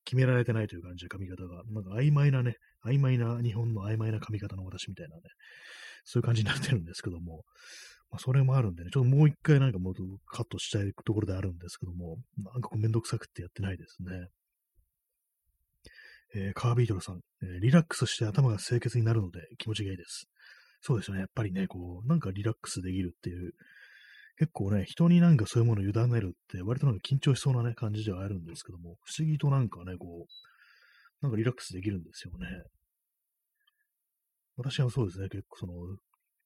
[0.05, 5.21] 決められてないという感じで髪型が、なんか曖昧なね、曖昧な、日本の曖昧な髪型の私みたいなね、
[6.03, 7.43] そういう感じになってるんですけども、
[8.11, 9.93] まあ、それもあるんでね、ちょっともう一回なんかもう
[10.25, 14.27] カットしたいところであるんですけども、なんかこうめんどくさくってやってないですね。
[16.35, 20.27] えー、カービートルさん、えー、リラックスして頭が清潔になるので気持ちがいいです。
[20.85, 21.21] そうですよね。
[21.21, 23.53] やっぱりね、こう、なんかリラックスできるっていう、
[24.37, 32.47] 結構ね、人になんかそういうものを委ねるって、割となんか緊張しそうなね、感じではあるんですけども、不思議となんかね、こう、なんかリラックスできるんですよね。
[34.57, 35.73] 私はそうですね、結構その、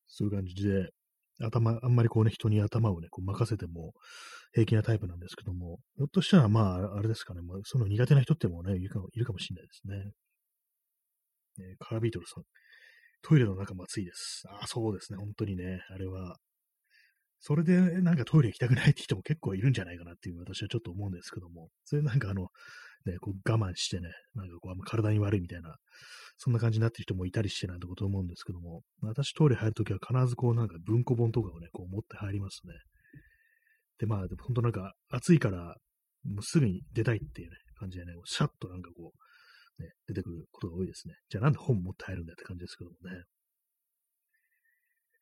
[0.07, 0.91] そういう感じで、
[1.39, 3.93] 頭、あんまりこうね、人に頭をね、こう任せても
[4.53, 8.99] 平気なタイプなんですけども、ひょっとしたらまあ、あれですかね、まあ、その苦手な人ってもね、いるか
[9.33, 10.11] もしれないですね。
[11.59, 12.43] えー、カービートルさん。
[13.21, 14.43] トイレの中も暑いです。
[14.47, 16.37] ああ、そうですね、本当にね、あれは。
[17.39, 22.47] それでなんかトイレ行きたくないって人も結構いるんじゃないかなっていう私はちょっと思うんですけども、それなんかあの、
[23.05, 25.75] ね、こう我慢してね、なんかこう、あんま体に悪いみたいな、
[26.37, 32.73] そんな感じになってる人もいたりしてなんてこと思うんですけども、私トイレ入るときは必ずこうなんか文庫本とかをね、こう持って入りますね。
[33.99, 35.75] で、まあ、でも本当なんか暑いから、
[36.25, 39.26] もうすぐに出たいっていうね、感じでね、シャッとなんかこう、
[39.79, 41.15] ね、出てくることが多いですね。
[41.29, 43.23] じゃあなんで本持って入るんだって感じですけどもね。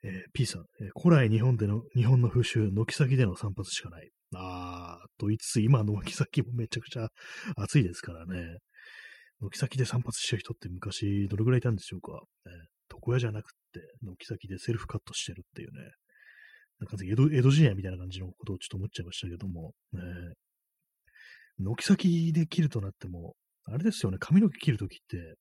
[0.03, 4.09] えー、P さん、えー、古来日本での、日本の風習、軒先での散髪しかない。
[4.35, 7.09] あー、と言いつつ、今の軒先もめちゃくちゃ
[7.55, 8.59] 暑いですからね。
[9.41, 12.21] 軒先で散髪してる人って昔どれぐらいいたんでしょうか。
[12.45, 12.49] え
[12.93, 15.91] 床屋じゃなくって、軒先でセルフカットしてるっていうね。
[16.79, 20.01] なんか江戸江戸時代みたいな感じのことをちょっと思っちゃいましたけども、ね、
[21.57, 25.35] 軒先で切るとなっても、あれですよね、髪の毛切るときって、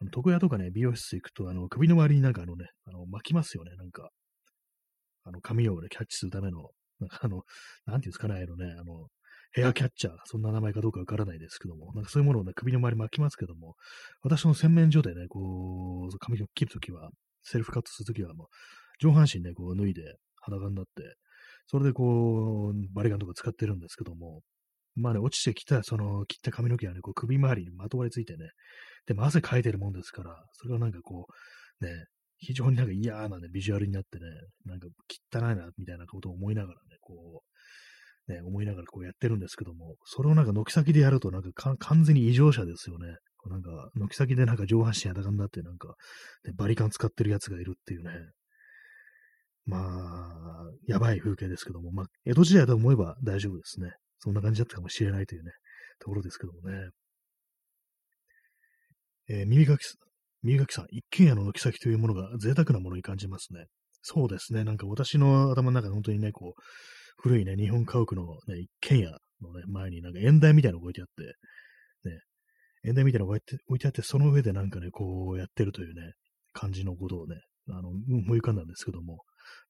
[0.00, 4.10] あの床屋とかね、美容室行くと、あの、首の周りになんかあのね、あの、巻きますよね、なんか。
[5.24, 7.42] あの、髪をね、キャッチするための、なんかあの、
[7.86, 9.08] なんていうんですかね、あのね、あの、
[9.52, 13.74] ヘアキャッチャー、そんな名前かどうかわからないですけども、なんかそういうものをね、首の周り巻きますけども、
[14.22, 17.10] 私の洗面所でね、こう、髪を切るときは、
[17.42, 18.46] セルフカットするときは、もう、
[19.00, 20.02] 上半身ね、こう脱いで
[20.42, 21.16] 裸になって、
[21.66, 24.42] それでこう、バリガンとか使ってるんですけども、
[24.96, 28.48] まあね、落ちてきた、その、切った髪の毛がね、こう首周りにまとわりついてね、
[29.06, 31.26] でも汗かいてるもんですから、それがなんかこ
[31.80, 31.90] う、ね、
[32.38, 34.24] 非常になんか嫌なね、ビジュアルになってね、
[34.64, 37.42] なんか汚いな、みたいなことを思いながらね、こ
[38.28, 43.16] う、ね、思いながらこうやってるんですけども、それをなんか軒先でやるとなんか完全に異常者ですよね。
[43.48, 45.94] なんか、軒先でなんか上半身裸になってなんか、
[46.44, 48.10] ね、バリカン使ってるやつがいるっていうね。
[49.66, 53.92] まあ、やばい風景ですけども、まあ、江戸時代だと思えば大丈夫ですね。
[54.26, 55.52] そんな感じだったかもしれないというね、
[56.00, 56.90] ところですけどもね。
[59.28, 59.82] えー、耳かき、
[60.42, 63.66] 耳かきさん、一軒家の軒先というものが贅沢なものに感じますね。
[64.02, 64.64] そうですね。
[64.64, 66.60] なんか私の頭の中で本当にね、こう、
[67.18, 69.06] 古いね、日本家屋のね、一軒家
[69.40, 72.18] のね、前になんか縁台みたいなのが置いてあって、ね、
[72.82, 76.14] 縁台みたいなのが置いて置いてあって、その上でなんかね、こうやってるというね、
[76.52, 77.36] 感じのことをね、
[77.68, 79.20] あの、思い浮かんだんですけども、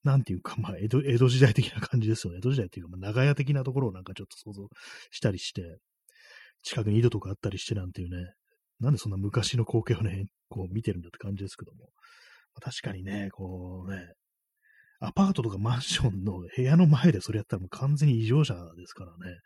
[0.04, 2.38] なんていうか、まあ、江戸、江戸時代的な感じですよね。
[2.38, 4.68] 江戸時代っていうか、まあ、長屋的なところをなんかちょっと想像
[5.10, 5.78] したりして、
[6.62, 8.32] 近くに井戸とかあったりしてなんていうね、
[8.80, 11.90] なんでそんな昔の光景をね、こう見てるんだって感じですけども。
[12.54, 14.12] まあ、確かにね、こうね、
[15.00, 19.36] アパートとかマンションの部屋の前でそれやったらもう完全に異常者ですからね。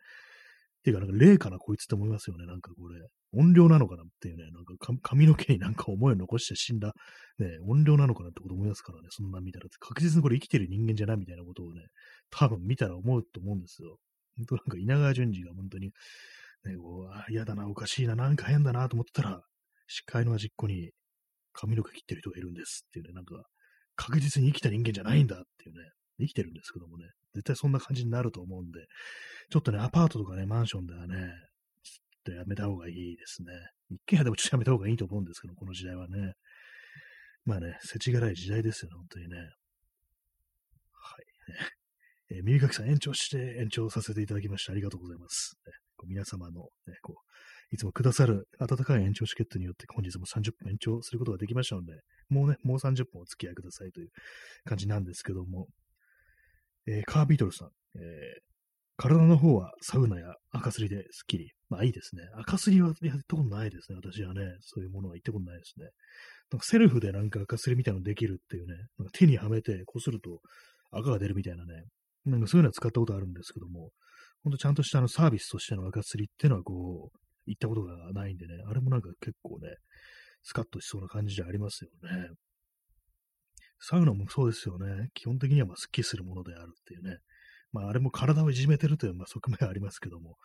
[0.83, 2.47] ていうか、なんか霊かなこいつって思いますよね。
[2.47, 3.01] なんかこれ、
[3.33, 6.95] 音量なのかなっていうね、なんか髪の毛になんか思いを残して死んだ、
[7.39, 9.67] ね、音量なのかなってこと思いますからね、そんな見たら。
[9.79, 11.83] 確実にこれ生きてる人間じゃないみたいなことをね、
[12.31, 13.99] 多分見たら思うと思うんですよ。
[14.37, 15.93] 本当なんか稲川淳二が本当に、
[16.65, 19.43] ね、こう、あ嫌だな、おかしいな、なんか変だなと思ってたら、
[19.87, 20.91] 司会の端っこに
[21.53, 23.45] 髪の毛切ってる人がいるんですっていうね、なんか、
[23.97, 25.91] 確実に生きた人間じゃないんだっていうね、
[26.21, 28.81] 生きてるんですけどもね、絶対そんな感じになると思うんで、
[29.51, 31.17] ちょっとね、アパートとかね、マンションではね、
[31.83, 33.53] ちょっとやめた方がいいですね。
[33.91, 36.35] 一軒家でもちょっとやめた方がいいと思うんですけど、この時代はね。
[37.45, 39.37] まあね、世知辛い時代ですよね、本当にね。
[39.39, 39.49] はい。
[42.37, 45.57] えー、耳かきさん延長して延長させていただきましてありがとうございます。
[45.67, 51.93] ね、こう皆様の、ね、こう、いつもくださる温かい延長チケットによって本日も30分延長することができましたので、
[52.29, 54.09] もうね、もう30分お付き合いくださいという
[54.65, 55.67] 感じなんですけども、
[56.91, 58.03] えー、カービートルさん、えー、
[58.97, 61.53] 体の方はサウナや赤すりですっきり。
[61.69, 62.23] まあいいですね。
[62.35, 63.99] 赤すりはやったことないですね。
[64.03, 65.87] 私はね、そういうものは言ったことないですね。
[66.51, 70.41] なんかセルフでなんか赤すりみたいなのできるっていうね、なんか手にはめてこすると
[70.91, 71.85] 赤が出るみたいなね、
[72.27, 73.91] なんかそういうのは使ったことあるんですけども、
[74.43, 79.69] ほんとちゃんとしたあのサービスとしての赤すりっていうのはこう、行ったことがないんでね、あれもなんか結構ね、
[80.43, 82.31] スカッとしそうな感じじゃありますよね。
[83.81, 85.09] サウナもそうですよね。
[85.15, 87.19] 基本的にはまあスッキリするものであるっていうね。
[87.73, 90.37] まああれも体をいじめてるというまあ側面はありますけども、やっ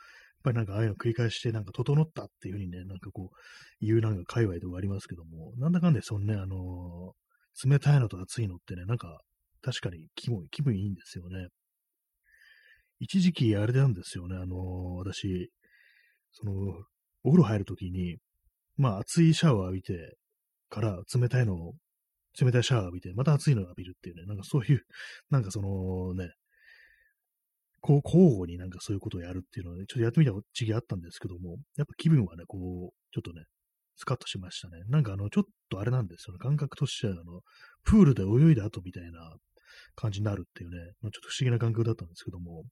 [0.44, 9.20] ぱりなんかああいうの繰り返してなんか整ったっていうふうにね、なんかこう、言うなんか界隈とかありますけども、なんだかんでそのね、あのー、冷たいのと熱いのってね、なんか
[9.62, 11.48] 確かに気分気分いいんですよね。
[13.00, 14.58] 一時期あれなんですよね、あのー、
[14.98, 15.52] 私、
[16.32, 16.54] その、
[17.24, 18.18] お風呂入るときに、
[18.78, 20.16] まあ熱いシャワー浴びて
[20.70, 21.74] から冷たいのを
[22.40, 24.82] 冷たいシャワー浴びて、また熱いのを浴びるっていうね、なんかそういう、
[25.30, 26.32] なんかそのね、
[27.86, 33.46] こう、交互になんかそういうことをやるっていうのはね、ちょっとやってみた時期あったんですけども、やっぱ気分はね、こう、ちょっとね、
[33.96, 34.84] スカッとしましたね。
[34.90, 37.42] なんかあの、ちょっとあれなんですよね、感覚としては、あの、
[37.84, 39.36] プールで泳いだ後みたいな
[39.96, 42.64] 感じになるっていうね、ま、ちょっと不思議な感覚だったんですけども、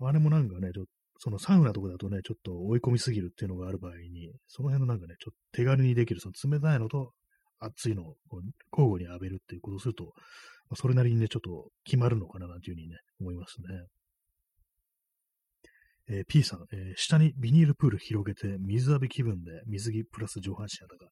[0.00, 0.90] あれもなんかね、ちょっと、
[1.22, 7.12] そのサウナとかだとね、ちょっと追い込みすぎるっていうのがある場合に、その辺のなんかね、ちょっと手軽にできる、その冷たいのと
[7.60, 8.16] 熱いのを
[8.72, 10.12] 交互に浴びるっていうことをすると
[10.70, 13.86] ま、それなりにね、ちょっと決まるのかななんていうふうにね、思いますね。
[16.08, 21.10] えー、P さん、えー、下にビニールプール広げて水浴び気分で水着プラス上半身裸。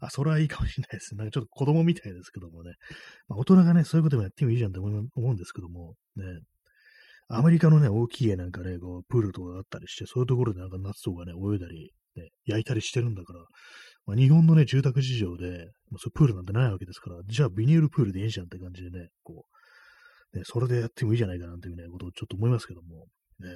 [0.00, 1.18] あ、それはいいかもしれないですね。
[1.18, 2.72] なんかちょっと子供みたいですけどもね。
[3.28, 6.24] まあ、大人がね、そういうこともやってもいいじゃんって思うんですけども、ね。
[7.28, 13.40] アメリカのね、大きい家なんかね、こう、プールとかあったりして、そういうところでなんか夏とかね、泳いだり、ね、焼いたりしてるんだから、
[14.06, 19.44] まあ、日本のね、住宅事情で、まあ、そうプールなんてないわけですから、じゃあビニールプールでいいじゃんって感じでね、こ
[20.34, 23.06] う、ね、それでやってもいいじゃないかなんていうね、ことをちょっと思いますけども、
[23.40, 23.48] ね、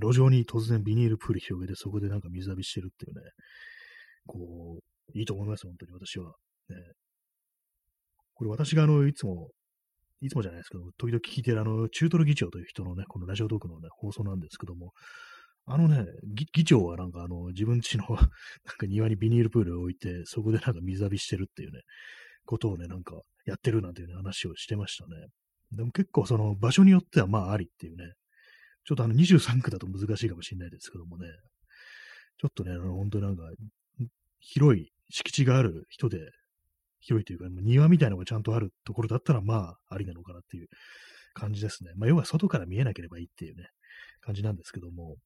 [0.00, 3.22] 路上に突然ビニールプール広げて、そこでなんか水浴びしてるっていうね、
[4.26, 6.34] こう、いいと思います、本当に私は。
[6.68, 6.76] ね、
[8.34, 9.50] これ私があの、いつも、
[10.20, 14.92] いつもじゃないですけど、時々聞いてるあの、中トロ議長という人のね、このラジオトークのね、放送なんですけども、
[15.66, 18.18] あのね、議長はなんかあの、自分家の なん
[18.76, 21.82] か庭にビニールプールを置いて、そこでなんか水浴びしてるっていうね、
[22.44, 25.28] ことをね、なんかやってるなんていうね、話をしてましたね。
[25.72, 28.12] でも結構その場所によってはまあありっていうね、
[28.84, 31.28] ちょっとあの23区だと難しいかもしれないですけどもね、
[32.38, 33.44] ちょっとね、あの本当なんか、
[34.40, 36.18] 広い敷地がある人で、
[37.00, 40.68] 広いというか、庭みたいなのがちゃんとあるところだったらまあありなのかなっていう
[41.34, 41.92] 感じですね。
[41.96, 43.68] まあ要は外から見えなければいいっていうね、
[44.20, 45.16] 感じなんですけども、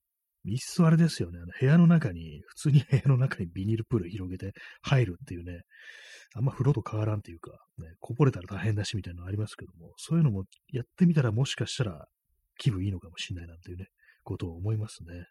[0.44, 4.52] いっそあれですよね、あの部屋の中に、普通に部屋の中にビニールプール広げて
[4.82, 5.62] 入るっていうね、
[6.34, 12.06] あんま風呂と変わらんっていうか、ね、こぼれたら大変だしみたいなのありますけども、そういうのもやってみたらもしかしたら
[12.58, 13.86] 気分いいのかもしれないなんていうね、
[14.22, 15.14] ことを思いますね。
[15.14, 15.26] はい。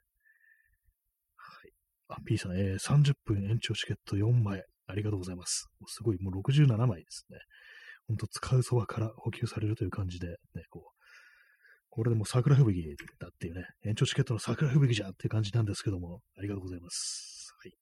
[2.08, 5.67] あ、P さん、えー、30分延長チケット4枚、ありがとうございます。
[5.88, 7.38] すごい、もう67枚ですね。
[8.08, 10.92] ほんと使うそばから補給されるという感じで、ね、こう、
[11.95, 17.53] これでもう桜吹雪だっていうね、延長チケットの桜吹雪じゃっていう感じなんですけども、ありがとうございます。
[17.63, 17.73] はい。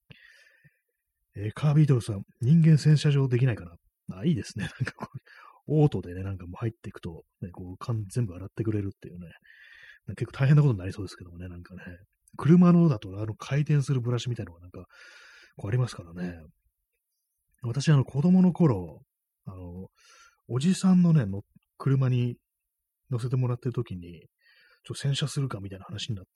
[1.38, 3.64] えー、カービートルさん、人間洗車場できないか
[4.10, 4.18] な？
[4.18, 4.66] あ、いいですね。
[4.80, 5.20] なんかこう、
[5.68, 9.28] オートでね、なんかもう入っていくと、ね、こう、缶全部洗ってくれるっていうね、
[10.18, 11.82] 結構大変なことになりそうですけどもね、なんかね、
[12.36, 14.88] 車のだと、あの、回転するブラシみたいなのがなんか、
[15.56, 16.38] こうありますからね。
[17.62, 19.02] 私、あの、子供の頃、
[19.46, 19.88] あの、
[20.50, 21.44] おじさんのね、の
[21.78, 22.36] 車に
[23.12, 24.26] 乗せてもらってる時に、
[24.84, 26.32] ちょ、洗車するかみたいな話になって、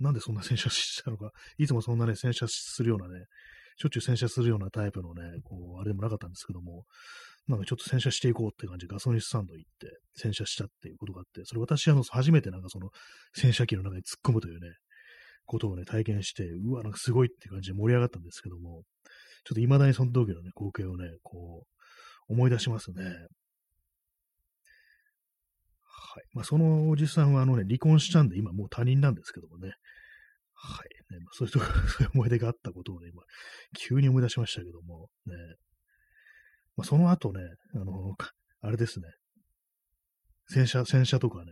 [0.00, 3.26] なんでそんな洗車したのか、いつもそんなね、洗車するようなね、
[3.76, 6.84] しょっちゅう洗車するようなタイプのね、こう、あれでもなかったんですけども、
[7.46, 12.90] なんかちょっと洗車していこうって感じでガソリンスタンド行って洗車したっていうことがあって、それ私あの、初めてなんかその
[13.34, 14.68] 洗車機の中に突っ込むというね、
[15.44, 18.82] ことをね、体験して、うわ、なんかすごいって感じで盛り上がったんですけども、
[19.44, 23.04] ちょっと未だにその時のね、光景をね、こう、思い出しますね。
[26.14, 26.24] はい。
[26.32, 29.72] まあ、そのおじさんはあのね、離婚したんで、今もう他人なんですけどもね。
[30.54, 31.12] はい。
[31.12, 31.58] ねまあ、そういうと、
[31.90, 33.22] そういう思い出があったことをね、今、
[33.76, 35.34] 急に思い出しましたけども、ね。
[36.76, 37.40] まあ、その後ね、
[37.74, 38.14] あの、
[38.60, 39.08] あれですね。
[40.46, 41.50] 洗車、洗車とかね、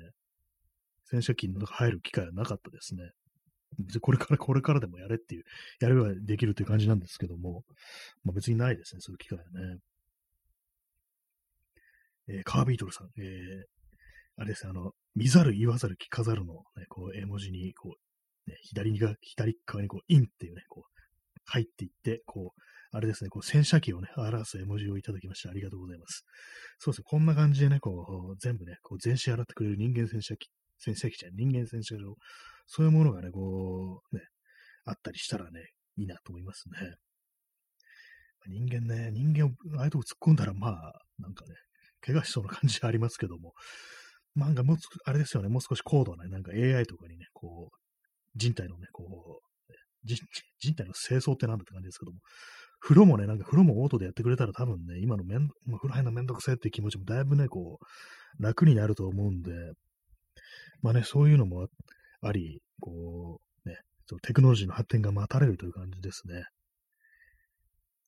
[1.06, 3.10] 洗車機の中入る機会はなかったですね。
[3.78, 5.44] 別にこれから、これからでもやれっていう、
[5.80, 7.64] やればできるという感じなんですけども、
[8.22, 9.78] まあ、別にないですね、そういう機会はね。
[12.28, 13.64] えー、カービートルさん、えー、
[14.36, 17.96] あれですね、あの、見ざる言わざる聞かざるの、ね、こう、絵文字に、こ
[18.46, 20.92] う、ね、左が、左側にこう、インっていうね、こう、
[21.44, 22.60] 入っていって、こう、
[22.94, 26.24] あれですね、こう、洗車機をね、表す絵文字をいただきまして、ありがとうございます。
[26.78, 32.14] そうですね、こんな感じでね、こう、全部ね、こう、全身洗ってくれる人間洗車機、洗車機じゃ人間洗車場、
[32.66, 34.22] そういうものがね、こう、ね、
[34.84, 35.60] あったりしたらね、
[35.96, 36.94] いいなと思いますね。
[38.46, 41.54] 人間ね、人間をああいうとこ突っ込んだら、まあ、なんかね、
[42.00, 43.52] 怪我しそうな感じはありますけども、
[44.34, 47.76] なんかもう、あれですよね、もう少し高度な、なんか AI とかにね、こう、
[48.34, 49.52] 人体のね、こう、
[50.58, 52.18] 人体の清掃ってなんだって感じですけども、
[52.80, 59.52] 風呂もね、なんか風呂もオートでやってくれたら多分ね、今のめん、風呂入るのめんどくせえって気持ちもだいぶね、こう、楽になると思うんで、
[60.80, 61.68] まあね、そういうのも
[62.22, 63.76] あり、こう、ね、
[64.22, 66.44] テクノロジーの発展が待たれるという感じですね。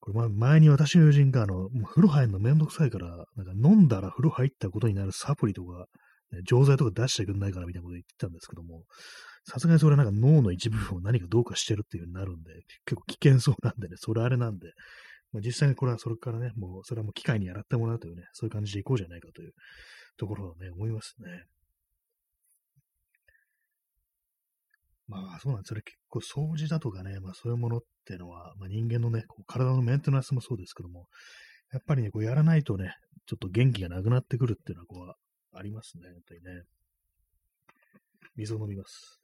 [0.01, 5.87] これ前に私の友人が、あの、風呂入るのめんどくさいから、なんか飲んだら風呂入ったことになるサプリとか、
[6.35, 8.85] ね、錠剤とか出してくんないからみたいなこと言ってたんですけども、
[9.45, 12.53] さすがにそれはなんか脳の一部分を何かどうかしてるっていう風になるんで、
[12.87, 14.69] 結構危険そうなんでね、それあれなんで、
[15.33, 19.53] まあ、実際にこれはそれからね、もうそれはもう機械に洗ってもらうというね、そういう感じでいこうじゃないかという
[20.17, 21.45] ところをね、思いますね。
[25.07, 25.69] まあそうなんです。
[25.69, 31.09] それ結構掃除だとかね、まあそういうものっていうのは、まあ、人間のね、こう体のメンテナンスもそうですけども、
[31.73, 32.95] やっぱりね、こうやらないとね、
[33.27, 35.19] ちょっと元気がなくなってくるっていうのは、こ、
[35.55, 36.63] ありますね、本当にね。
[38.37, 39.21] 水を飲みます。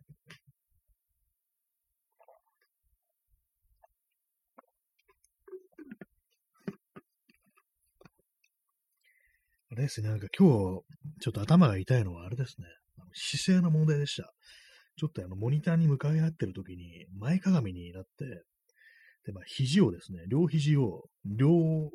[9.73, 10.83] あれですね、なんか今日、
[11.21, 12.67] ちょっと頭が痛いのはあれですね。
[13.13, 14.33] 姿勢の問題でした。
[14.97, 18.09] ちょっとあの、モニターに向かい合ってる時に、前かがみになって、
[19.27, 21.51] で、まあ、肘をですね、両肘を、両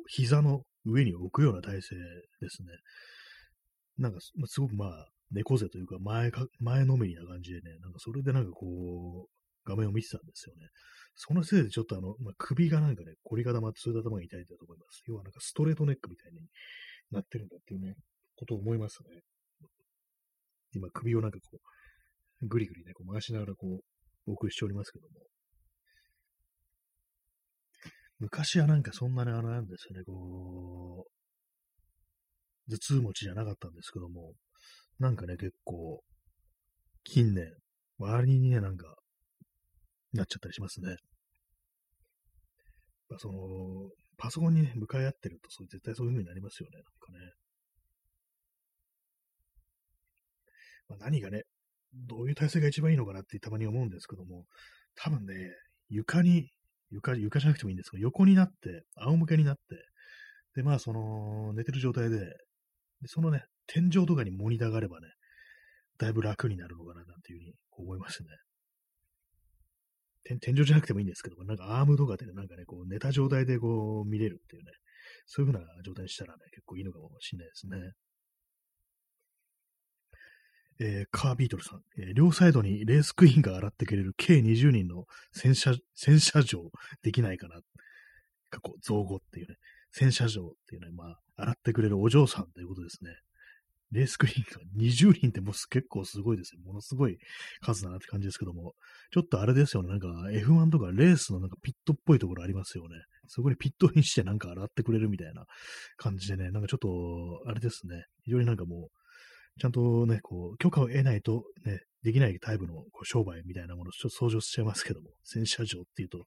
[0.08, 1.96] 膝の上に置くような体勢
[2.40, 2.68] ですね。
[3.98, 9.30] なんか、すごくまあ、猫背というか、前か、前のめりな感じでね、なんかそれでなんかこう、
[9.68, 10.68] 画面を見てたんですよね。
[11.16, 15.02] そのせいでちょっとあの、まあ、首がなんかね、凝り固まって、そういう頭が痛いんだと思います。
[15.06, 16.38] 要はなんかストレートネックみたいに
[17.10, 17.94] なってるんだっていうね、
[18.36, 19.20] ことを思いますね。
[20.72, 21.58] 今、首をなんかこ
[22.42, 25.14] う、ぐりぐりね、こう回しながらこう、お送りしておりますけども。
[28.18, 31.15] 昔はなんかそんなにあのなんですよね、こう、
[32.70, 34.34] 頭痛持ちじゃなかったんですけども、
[34.98, 36.02] なんかね、結構、
[37.04, 37.52] 近年、
[37.98, 38.96] 周りにね、なんか、
[40.12, 40.96] なっちゃったりしますね。
[43.08, 47.32] まあ、その、パソコンに、ね、向かい合ってると、そう絶対そういう風になりますよね、なんかね。
[50.88, 51.42] まあ、何がね、
[51.92, 54.44] どういう体勢が一番いいのかなってたまに思うんですけども、
[54.96, 55.34] 多分ね、
[55.88, 56.50] 床に、
[56.90, 59.62] 床、床じゃなくてもいいんですけど、横になって、仰向けになって、
[60.54, 62.18] で、まあ、その、寝てる状態、で
[63.06, 65.08] そのね、天井とかにモニターがあればね、
[65.98, 68.28] だいぶ楽になるのかな、なんていうふうに思いますね。
[70.40, 74.72] 天井じゃなくてもいいんですけどなんかアームとかで、なんかね、こう寝た状態でこう見れるっていうね、
[75.26, 77.92] そういう風な状態にしたらね、結構いいのかもしれないですね。
[80.78, 86.70] えー、カービートルさん、えー、両サイドにレースクイーンが洗ってくれる計20人の洗車、洗車場
[87.02, 87.60] できないかな。
[88.50, 89.56] 過去、造語っていうね、
[89.96, 93.10] 洗車場っていうね、まあ、洗ってくれるお嬢さんということですね。
[93.92, 96.60] レースクイーンが20人ってもう結構すごいですよ。
[96.64, 97.16] ものすごい
[97.60, 98.74] 数だなって感じですけども、
[99.12, 99.88] ちょっとあれですよね。
[99.88, 102.96] なんか F1 とかレースのなんかピットっぽいところありますよね。
[103.28, 105.46] そこにピットインしてなんか洗ってくれるみたいな
[105.96, 106.88] 感じでね、なんかちょっと、
[107.48, 108.04] あれですね。
[108.24, 108.90] 非常になんかも
[109.56, 116.24] う、ちゃんとね、こう、許可を得ないとね、できないタイプのこう商売みたいなものをちょっと想像しちゃいますけども、洗車場っていうと、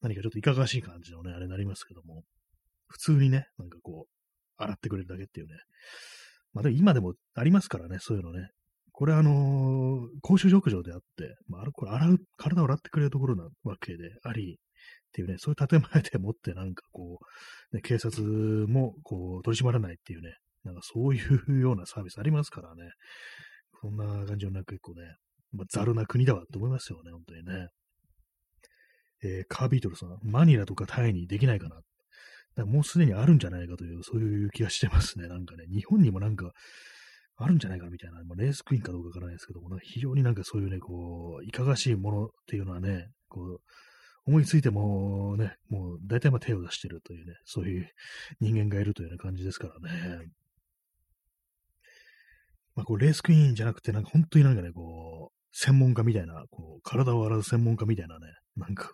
[0.00, 2.24] 何かちょっといかがわしい感じのね、あれになりますけども、
[2.92, 5.54] 普通にね、なんかこう、洗ってくれるだけっていうね。
[6.52, 8.50] まあでも今でもありますからね、そういうのね。
[8.92, 14.56] これあのー、公衆浴場であって、まあ、これ洗う、体を洗ってくれるところなわけであり、っ
[15.12, 17.18] ていうね、そういう建前でもってなんかこ
[17.72, 18.22] う、ね、警察
[18.68, 20.34] もこう取り締まらないっていうね、
[20.64, 22.90] なんかそういうようなサービスありますからね。
[23.80, 25.02] そんな感じのなんか結構ね、
[25.52, 27.68] まあ、ざるな国だわと思いますよね、本当にね。
[29.24, 31.76] えー、カービートルさん、マニラとかタイにできないかな。
[31.76, 31.82] か
[32.56, 35.28] もうすでにあるんじゃないかという、そういう気がしてますね。
[35.28, 36.52] なんかね、日本にもなんか、
[37.36, 43.60] あるんじゃないかみたいな、まあ、レースクイーンかどうかわからないですけども、非常になんかそういうね、こう、いかがしいものっていうのはね、こう、
[44.24, 47.88] 思いついてもね、もう大体まあ手を出してるというね、そういう
[48.40, 50.26] 人間がいるというような感じですからね。
[52.74, 58.26] まあ、こう、レースクイーンじゃなくて、なんか本当になんかね、こう、専門家みたいな、こう、体を洗う専門家みたいなね、
[58.56, 58.92] なんか、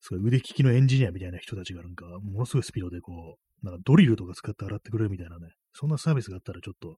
[0.00, 6.96] すごい腕利きのエンジニアみたいな人たちがなんか、ものすごいスピードでこう、なんかドリルとか使って洗ってくれるみたいなね、そんなサービスがあったらちょっと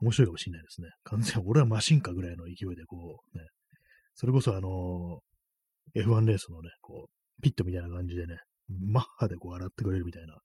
[0.00, 0.88] 面白いかもしれないですね。
[1.04, 3.44] 完全俺はマシンかぐらいの勢いでこう、ね、
[4.14, 8.38] それこそあのー、F1 レースのね、こう、ピットみたいな感じでね、
[8.68, 10.36] マッハでこう洗ってくれるみたいな、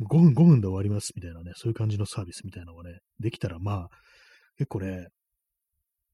[0.00, 3.88] 5分、5分で終わりますみたいなね、そういう感じのサービスみたいなのがね、できたらまあ、
[4.56, 5.08] 結構ね、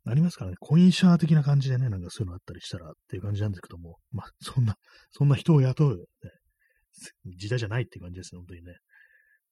[0.07, 4.77] ありますからね、コインシャー的な感じでね、なんかそういうのあったりしたらっていう感じなんですけども、まあ、そんな、
[5.11, 6.31] そんな人を雇う、ね、
[7.37, 8.73] 時代じゃないっていう感じですね、本当にね。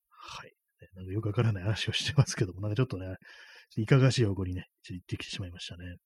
[0.09, 0.53] はい。
[0.95, 3.17] なんかよくわからない話をしてますけども、なんかちょっとね、
[3.77, 5.97] いかがしい方向にね、ちょっと行ってきてしまいましたね。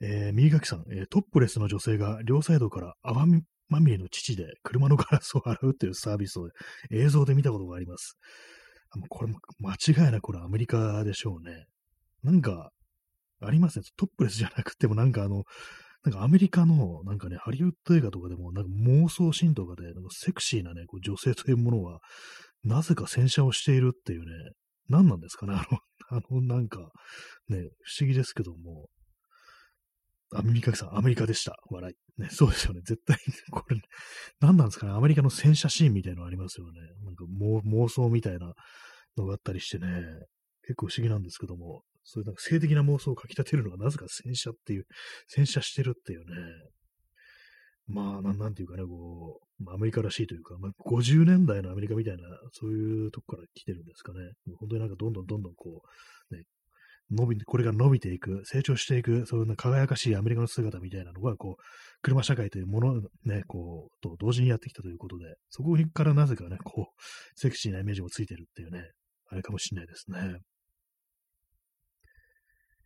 [0.00, 3.26] えー、右垣さん、えー、トップレスの女性が両サイドから泡
[3.68, 6.48] まみれの父で車のガラスを洗うっていうサービスを
[6.90, 8.18] 映像で見たことがあります。
[9.08, 11.64] これも間違いなくこれアメリカでしょうね。
[12.22, 12.70] なんか、
[13.40, 13.84] ありますね。
[13.96, 15.44] トップレスじゃなくても、なんかあの、
[16.04, 22.00] なんかアメリカの、なんかね、ハリウッド映画とかでも、なんか妄想シーンとかで、なんかセクシーなね、こう女性というものは、
[22.62, 24.26] なぜか洗車をしているっていうね、
[24.88, 25.78] 何なんですかね、あの、
[26.18, 26.90] あの、なんか、
[27.48, 28.88] ね、不思議ですけども、
[30.34, 31.56] アメリカさん、アメリカでした。
[31.70, 32.20] 笑い。
[32.20, 32.80] ね、そうですよね。
[32.84, 33.16] 絶対、
[33.50, 33.80] これ、
[34.40, 34.92] 何なんですかね。
[34.92, 36.80] アメリカの洗車シーンみたいなのありますよね。
[37.04, 38.52] なんか妄想みたいな
[39.16, 39.86] のがあったりしてね、
[40.62, 44.86] 結構不思議なんですけども、そういうなんか性的な妄想をかき立てるのがなぜか洗車っていう、
[45.28, 46.24] 洗車してるっていうね。
[47.86, 54.18] まあ、なんなんていうかね、こう、アメリカらしいというか、まあ、50年代のアメリカみたいな、そういうとこから来てるんですかね。
[54.58, 55.82] 本当になんかどんどんどんどんこ
[56.30, 56.44] う、ね、
[57.10, 61.62] 伸び、これが伸びていく、成長していく、そういう輝かしいアメリカの姿みたいなのが、こう、
[62.02, 67.02] 車社会というもの、ね、こう、と同時にやってきたということで、そこからなぜかね、こう、
[67.34, 68.90] セクシーなイメージもついてるっていうね、
[69.28, 70.38] あれかもしれないですね。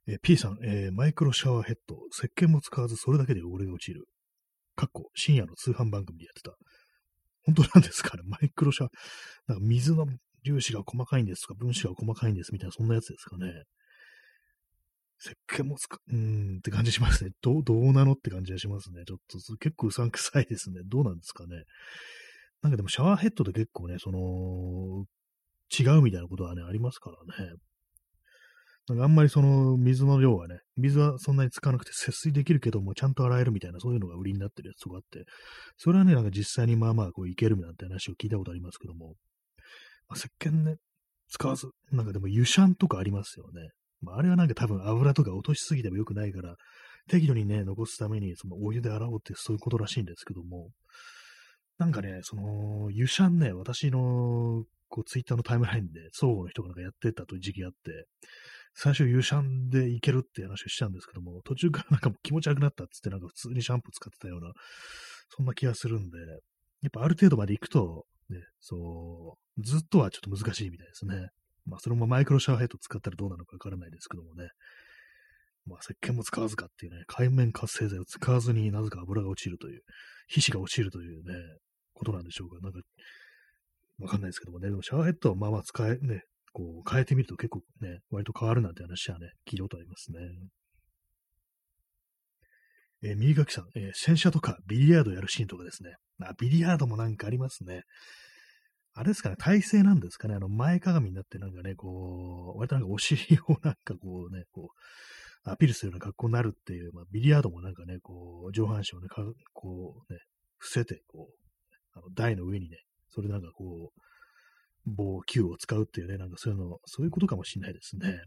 [0.09, 4.07] えー、P さん、えー、マイクロシャワーヘッド、石鹸も使わずそれだけで汚れが落ちる。
[4.75, 6.57] かっこ、深夜の通販番組でやってた。
[7.45, 8.23] 本当なんですかね？
[8.27, 8.93] マイクロシャワー、
[9.49, 10.07] なんか水の
[10.45, 13.53] 粒子が細かいんですとか、分子が細かいんですみたいな、そんなやつですかね？
[15.21, 17.33] 石鹸も使う、ーんって感じしますね。
[17.43, 19.03] どう、どうなのって感じがしますね。
[19.05, 20.81] ちょっと、結構うさんくさいですね。
[20.87, 21.65] どうなんですかね？
[22.63, 25.05] なんかでもシャワーヘッドで結構ね、その、
[25.77, 27.53] 違うみたいなことはね、ありますからね。
[28.89, 35.25] なんかあんまりその水の量はね、水はそんなに使わなくて節水できるけども、ちゃんと洗えるみたいな、そういうのが売りになってるやつとかあって、
[35.77, 39.15] それはね、なんか実際にまあまあこういけるみたいな話を聞いたことありますけども、
[40.09, 40.77] まあ、石鹸ね、
[41.29, 43.71] 使わず、なんかでも油シャンとかありますよね。
[44.01, 46.57] まあ、あれはなんか多分油とか落としすぎても良くないから、
[47.09, 50.71] 適度にね、残すために、そのお湯で洗おうってそういうことらしいんですけども、
[51.79, 58.07] なんかね、その、油シャンね、私の、こう、ツイッターのタイムラインで、相互の人がなんかやってたという時期があって、
[58.75, 64.53] 最初油シャンでいけるって話をしたんですけども、途中からなんか気持ち悪くなったっつってなんか普通にシャンプー使ってたような、
[65.37, 66.19] そんな気がするんで、
[66.83, 71.29] やっぱある程度まで行くと、ね、そう、ずっとはちょっと難しいみたいですね。
[71.67, 74.49] まあ、そのままマイクロシャワーヘッド使ったらどうなのかわからないですけどもね。
[75.67, 79.83] まあ、石鹸も使わずかっていうね、海面活性剤を使わずになぜか油が落ちるという、
[80.29, 81.35] 皮脂が落ちるというね、
[81.93, 82.59] ことなんでしょうか。
[82.63, 82.81] なんか、
[83.99, 86.23] わかんないですけどもね、でもシャワーヘッドはまあまあ使え、ね、
[86.59, 90.19] こう変えてみると結構ね、割と変わるなんて話はね、聞いたことありますね。
[93.05, 95.95] えー、右書きさん、えー、洗車とかビリヤードやるシーンとかですね。
[96.21, 97.83] あ、ビリヤードもなんかありますね。
[98.93, 104.71] あれですかね、体勢なんですかね、あの前かがみになってなんかね、こう、割となんかお尻をなんかこうね、こ
[105.47, 109.07] う、アピールするような格好になるっていう、まあ、ビリヤードもなんかね、こう、上半身をね、
[109.53, 110.19] こうね、
[110.59, 112.79] 伏せて、こう、あの台の上にね、
[113.11, 114.01] それなんかこう、
[114.87, 118.21] 棒球を使うっていうね、なんかそういうの、そういうことかもしれないですね。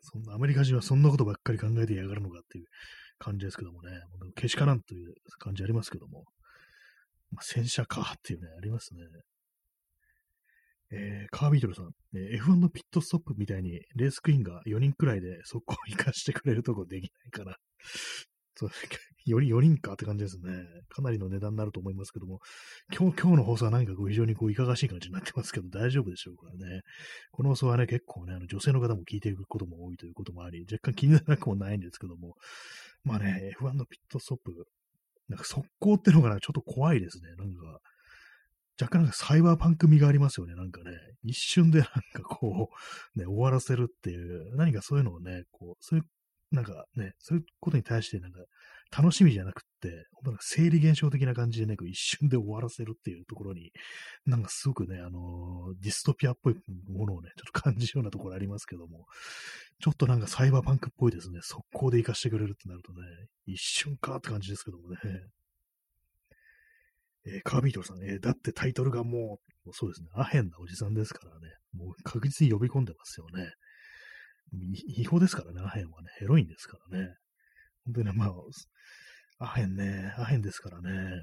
[0.00, 2.66] そんなアメリカ人はそんなことばっかり考えてやがるのかっていう
[3.18, 3.90] 感じですけどもね、
[4.36, 6.24] けしからんという感じありますけども、
[7.30, 9.00] まあ、戦車かっていうね、ありますね。
[10.90, 17.56] えー、カービートルさん、えー、F1 のピットストップみたいにレースクイーンが4人くらいで速攻を生かしてくれるとこできないかな。
[18.56, 18.70] そう、
[19.26, 20.64] より4人かって感じですね。
[20.88, 22.40] かなりの値段になると思いますけども、
[22.92, 26.82] 今日、今日の放送は何かこう非常にこういかがしい感じになってますけど、大丈夫でしょうかね。
[27.30, 32.36] この放送はね、結構ね、あの女性の方も聞いていくことも多いということもあり、若干気にならなくもないんですけども、
[33.02, 34.66] まあね、F1 のピットストップ、
[35.28, 37.34] なんか速攻ってのがちょっと怖いですね。
[37.36, 37.80] なんか、
[38.80, 40.54] 若干なんかサイバーパンク味がありますよね。
[40.54, 40.90] なんかね、
[41.22, 42.70] 一瞬でなんかこ
[43.16, 46.06] う、ね、終わらせるっていう、何かそういうのをね、こう、そういう、
[46.54, 48.40] なんかね、そういうことに対してなんか
[48.96, 53.72] 楽しみじゃなくって、本当なんか生理現象的な感じでね、一瞬で終わらせるっていうところに、
[54.24, 56.54] なんかすごくね、あの、ディストピアっぽい
[56.88, 59.06] ものをね、ちょっと感じるようなところありますけども、
[59.80, 61.40] ちょっとなんかサイバーパンクっぽいですね。
[61.42, 63.00] 速攻で活かしてくれるってなるとね、
[63.46, 64.98] 一瞬かって感じですけどもね。
[67.26, 73.50] えー、カービートルさん、えー、だってタイトルがもう、そうですね、アヘンなおじさんですからね、もう確実に呼び込んでますよね。
[74.52, 77.14] 違法ですからね、アヘンはね、ヘロインですからね。
[77.84, 78.32] 本当にね、まあ、
[79.44, 81.22] アヘンね、アヘンですからね。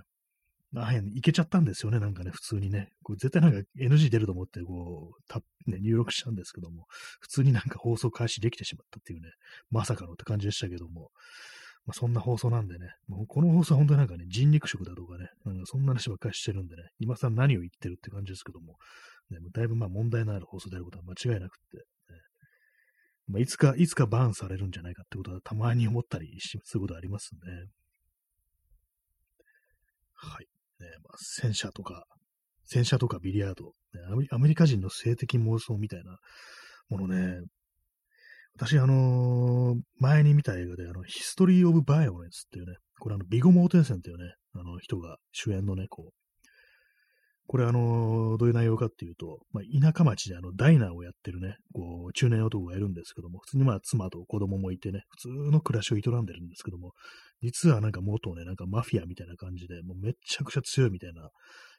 [0.75, 2.89] アヘンいけちゃったんですよね、なんかね、普通にね。
[3.03, 6.85] これ絶対なんか NG 出ると思って、こう、たね、入力したんですけども、
[7.19, 9.29] 普通になんか放送開始できてしまったっていうね、
[9.69, 11.11] まさかのって感じでしたけども、
[11.85, 18.77] まあ、そんな放送なんでね、もうこの放送は本当になんかね、人肉食だとかね、なんかそんな話ばっかりしてるんでね、今更何を言ってるって感じですけども、
[19.29, 21.85] ね、もだいぶまあ問題のある放送であることは間違いなくって、
[23.31, 27.39] まあ、いつか、いつかバーンされるんじゃないかってことはたまに思ったりすることありますね。
[30.13, 30.45] はい。
[30.79, 32.05] ねまあ、戦車とか、
[32.65, 36.17] 戦車とかビリヤード、ね、アメリカ人の性的妄想みたいな
[36.89, 37.41] ものね、
[38.55, 46.20] 私、あのー、前に見た映画で、あの、ヒストリー・オブ・バイオレンスっていうね、これあの、ビゴ・モーテンセンっていうね、あの人が主演のね、こう、
[47.47, 56.93] これあの、どういう内容かっていうと、まあ、田舎町であの、ダイナーをやってるね、こう、中年男がいるんですけども、普通にまあ、妻と子供もいてね、普通の暮らしを営んでるんですけども、
[57.41, 61.29] 実はなんか元ね、なんかマフィアみたいな感じで、もうめちゃくちゃ強いみたいな、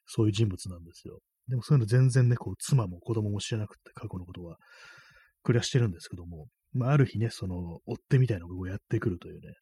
[0.07, 1.21] そういう人物なんですよ。
[1.49, 4.57] でもそういうの全然ね、こう、妻も子供も知らなくて、過去のことは、
[5.43, 9.55] 暮らしてるんですけども、まあ、ある日ね、その、追ってみたいなのをやってくるというね、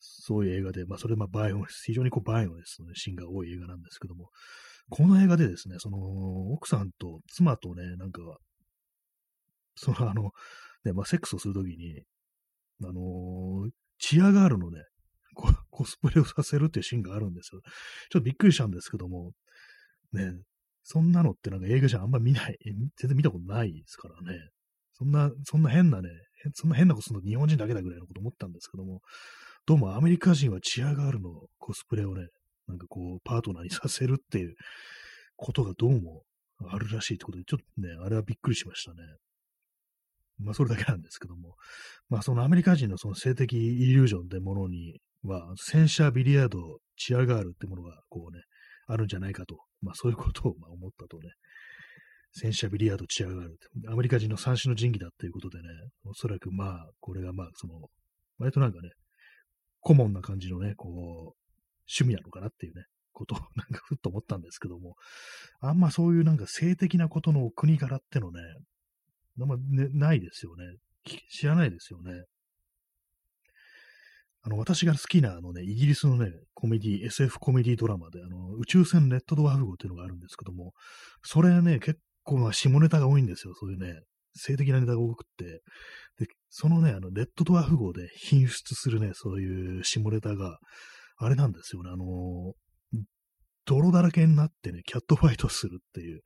[0.00, 4.30] そういう映画で、まあ、それ、まあ、バイオ、非常にこう、バイオレスの、ね、シーンが多い映画なんですけども、
[4.90, 5.98] この映画でですね、その、
[6.52, 8.20] 奥さんと妻とね、なんか、
[9.74, 10.30] その、あの、
[10.84, 12.02] ね、まあ、セックスをするときに、
[12.84, 14.82] あのチアガールのね、
[15.70, 17.60] コスプレをさせるっていうシーンがあるんですよ。
[18.10, 19.32] ちょっとびっくりしたんですけども、
[20.12, 20.32] ね、
[20.82, 24.38] そんなのってなんか映画じゃあんま見ない、全然見たことないですからね。
[24.92, 26.08] そんな、そんな変なね、
[26.54, 29.00] そんな変なことするの日本人だけだぐらいのこと思ったんですけども、
[29.66, 32.28] どうもアメリカ人はチアガールのコスプレをね、
[32.68, 34.54] なんかこう、パートナーにさせるっていう
[35.36, 36.22] ことがどうも
[36.68, 38.98] あるらしいってことで、ちょっとね、あれはびっくりしましたね。
[40.38, 41.54] まあ、それだけなんですけども、
[42.08, 48.42] まあ、そのアメリカ人のその性的イリュージョンってものには、戦車ビリヤード、チアガールってものがこうね、
[48.86, 51.30] あるんじゃないかと、まあ、そういうことをま思ったとね、
[52.32, 53.88] 戦車ビリヤードチアガールって。
[53.88, 55.68] アメリカ人の三種の神器だっていうことでね、
[56.04, 57.88] おそらくまあ、これがまあ、その、
[58.38, 58.90] 割となんかね、
[59.80, 61.45] 顧問な感じのね、こう、
[61.88, 64.94] 趣味なのかなっていうね、ことをなんかふっと思ったんですけども、
[65.60, 68.40] あんまそういうなんか性的なことの国柄ってのね、
[69.40, 70.64] あんまね、ないですよね。
[71.30, 72.24] 知らないですよね。
[74.42, 80.72] あの、私が好きなあのね、イギリスのね、コメディ、SF コメディドラマで、あの、宇宙船レッドドワーフ号っていうのがあるんですけども、
[81.24, 83.54] それね、結構まあ下ネタが多いんですよ。
[83.54, 84.02] そういうね、
[84.36, 85.62] 性的なネタが多くって。
[86.24, 90.58] で、そのね、あの、レッドドワーフ号で品質するね、そういう下ネタが、
[91.18, 92.52] あれなんですよね、あの、
[93.64, 96.20] 泥だらけになってね、キャットファイトするっていう、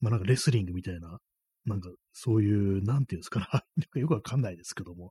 [0.00, 1.18] まあなんかレスリングみたいな、
[1.64, 3.64] なんかそういう、なんていうんですかな、
[4.00, 5.10] よくわかんないですけども、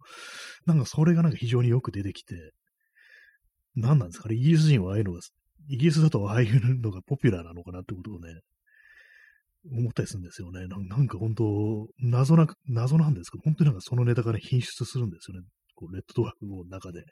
[0.65, 2.53] なんかそれがなんか非常によく出てきて、
[3.75, 5.19] 何なんですかね、イギリス人はああいうのが、
[5.69, 8.41] イギリスだとああいうのがポピュラーなのかなってことをね、
[9.71, 10.67] 思ったりするんですよね。
[10.67, 15.47] なんか本当、謎な、謎なんですけど、本当になんかそのネタがね、品質するんですよね。
[15.75, 17.03] こうレッドドワーフの中で。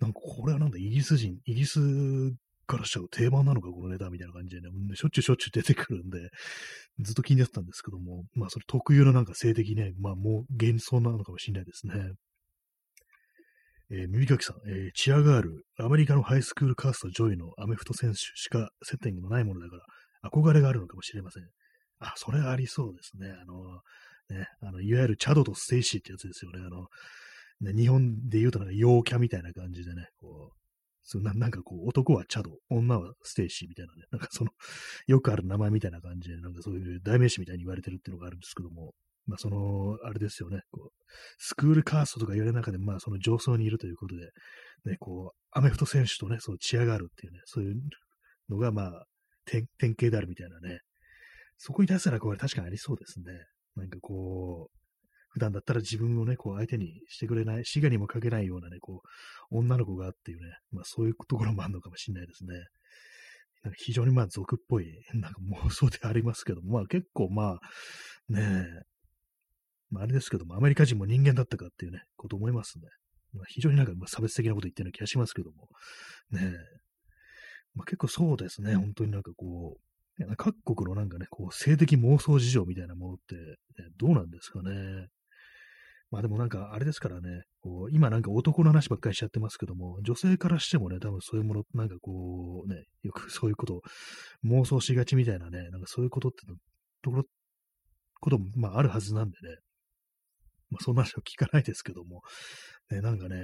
[0.00, 1.80] なんかこれはなんだ、イギリス人、イギリス
[2.66, 6.30] からしちゃう定番なのか、このネタみたいな感じでね、しょっちゅうしょっちゅう出てくるんで、
[7.00, 11.94] ずっと気になってたんですけども、まあそれ特有のなんか性的ね、まあもう幻想なのかもしれないですね。
[13.90, 19.76] えー、耳かきさん、えー、チアガール、アメリカのハイスクールカースト上位のアメフト選手しか接点のないものだか
[20.22, 21.44] ら、憧れがあるのかもしれません。
[21.98, 23.28] あ、それありそうですね。
[23.30, 23.80] あの、
[24.30, 26.60] ね、あの、いわゆるチャドとステイシーってやつですよね。
[26.60, 26.86] あの、
[27.64, 30.56] ね、日本で言うとなんか陽キャみたいな感じでね、こう、
[31.02, 34.50] そうななんかこう、男はチャド、女はステイシーみたいなね、なんかその、
[35.06, 38.94] よくある名前みたいな感じで、なんかそういう代名詞みたいに言われてるっていうのがあるんですけども、
[39.26, 41.04] まあその、あれですよね、こう、
[41.38, 44.30] スクールカーストとか言われる中で、まあその上層にいるということで、
[44.86, 47.76] ね、こう、アメフト選手とね、そのチアがあるっていうね、そういう
[48.48, 49.06] のがまあ、
[49.44, 50.80] 典型であるみたいなね、
[51.58, 53.24] そこに対する憧れ確かにありそうですね。
[53.76, 54.83] なんかこう、
[55.34, 59.02] 普段だったら自分をね、こう相手にしてくれない、滋賀にもかけないようなね、こ
[59.50, 62.54] う、女の子がっていうね、まあそういうところもあるのかもしれないですね。
[63.64, 67.60] なんか非常にまあ俗っぽい、なんか妄想でありますけども、まあ結構まあ、
[68.28, 68.82] ねえ、
[69.90, 72.84] まああれですけども、アメリカ人も人間だったかっていうね、こと思いますね。
[73.32, 75.68] まあ、非常になんか差別的なこと言ってるような気がしますけども、
[76.30, 76.56] ねえ、
[77.74, 79.80] まあ結構そうですね、本当になんかこう、
[80.36, 85.08] 各国のなんかね、こう、性的妄想事情みたいなものって、ね、どうなんですかね。
[86.10, 93.80] まあでもなんかあれですからね、こう今なんか男の話ばっかりしちゃってますけども、女性からしてもね、多分そういうもの、なんかこうね、よくそういうことを
[94.44, 96.38] 妄想しがちみたいなね、なんかそういうことって
[97.02, 97.24] ところ、
[98.20, 99.56] こともまああるはずなんでね、
[100.70, 102.22] まあそんな話は聞かないですけども、
[102.90, 103.36] ね、なんかね、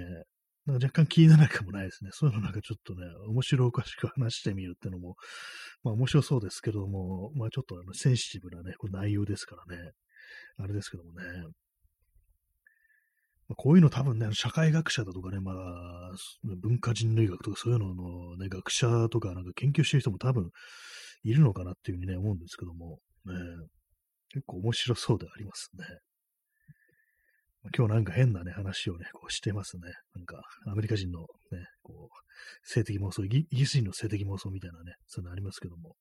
[0.66, 2.10] なんか若干気にならないかもないですね。
[2.12, 5.16] そういうのなんかちょっとね、面白おかしく話してみるってのも、
[5.82, 9.90] まあ面白そうですけども、まあちょっとあのセンシティブなね、こう内容ですからね、
[10.58, 11.24] あれですけどもね、
[13.56, 16.12] こういうの多分ね、社会学者だとかね、まあ、
[16.62, 20.50] 文化人類学とかそういうののね、学者とかなんか研究してる人も多分
[21.24, 23.34] いるのかなっていうふうにね、思うんですけども、ね、
[24.32, 25.84] 結構面白そうでありますね。
[27.76, 29.82] 今日なんか変なね、話をね、こうしてますね。
[30.14, 31.26] なんか、アメリカ人のね、
[31.82, 32.16] こう、
[32.62, 35.94] 性的妄想、イギリス人の性的妄想みたいなね、そういうのありますけども、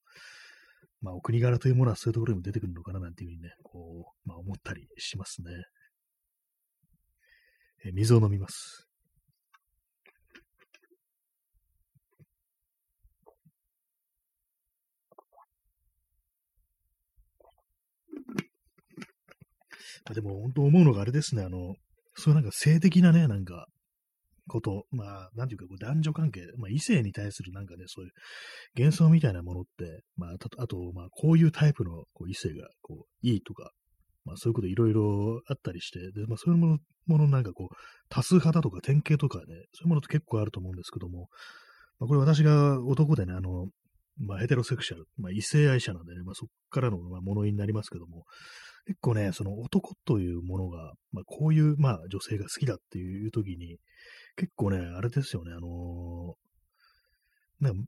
[1.02, 5.52] まあ、お国柄というものはそういうところにも出てくるのかななんていうふうにね、こう、まあ思ったりしますね。
[7.86, 8.90] え水を飲みます。
[20.10, 21.76] あでも本当思うのがあれですね、あの、
[22.16, 23.68] そういうなんか性的なね、なんか、
[24.50, 28.12] こと、まあ、なんていうか、男女関係、まあ、異性に対するなんかね、そういう
[28.76, 33.72] 幻想みたいなものって、まあ、あと、まあ、こういうタイプのこう異性が、こう、いいとか、
[34.30, 36.78] まあそういうこといろいろあったりして、で、まあそういうもの、
[37.08, 37.76] ものなんかこう、
[38.10, 41.30] 多数派だとか典型とかね、そういうものって結構あると思うんですけども、
[42.00, 43.66] まあこれ私が男でね、あの、
[44.20, 48.26] まあヘテロセクシャル、まあ異性愛者なんでね、まあそこからの、まあ、ものになりますけども、
[48.86, 53.78] 結構ね、その男というものが、まあこういう、まあ女性が好きだっていう時に、
[54.36, 57.86] 結構ね、あれですよね、あのー、ね、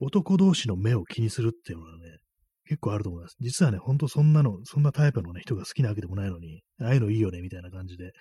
[0.00, 2.18] 男同士の目を気にするっていうのはね、
[2.66, 3.36] 結構あると思います。
[3.40, 8.12] 実はね、ほんとそんなの、そんなタイプのね、人が好きなわけでもないのに、ああいうのいいよね、みたいな感じで、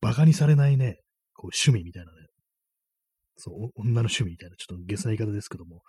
[0.00, 1.00] バカにされないね、
[1.34, 2.26] こう趣味みたいなね、
[3.36, 5.82] そう、女の趣味みたいな、ちょっとゲスな言い方ですけども、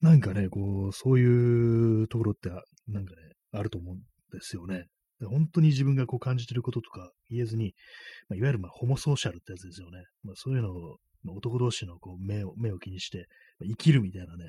[0.00, 2.50] なんかね、こう、そういうところって、
[2.88, 3.98] なんかね、あると思うん
[4.32, 4.84] ですよね。
[5.24, 7.74] 本当に自分がこう感じてることとか言えずに、
[8.28, 10.04] まあ、いわゆるまあホモソーシャルってやつですよね。
[10.22, 10.98] まあ、そういうのを、
[11.28, 13.26] 男同士のこう目を目を気にして、
[13.58, 14.44] まあ生きるみたいなね、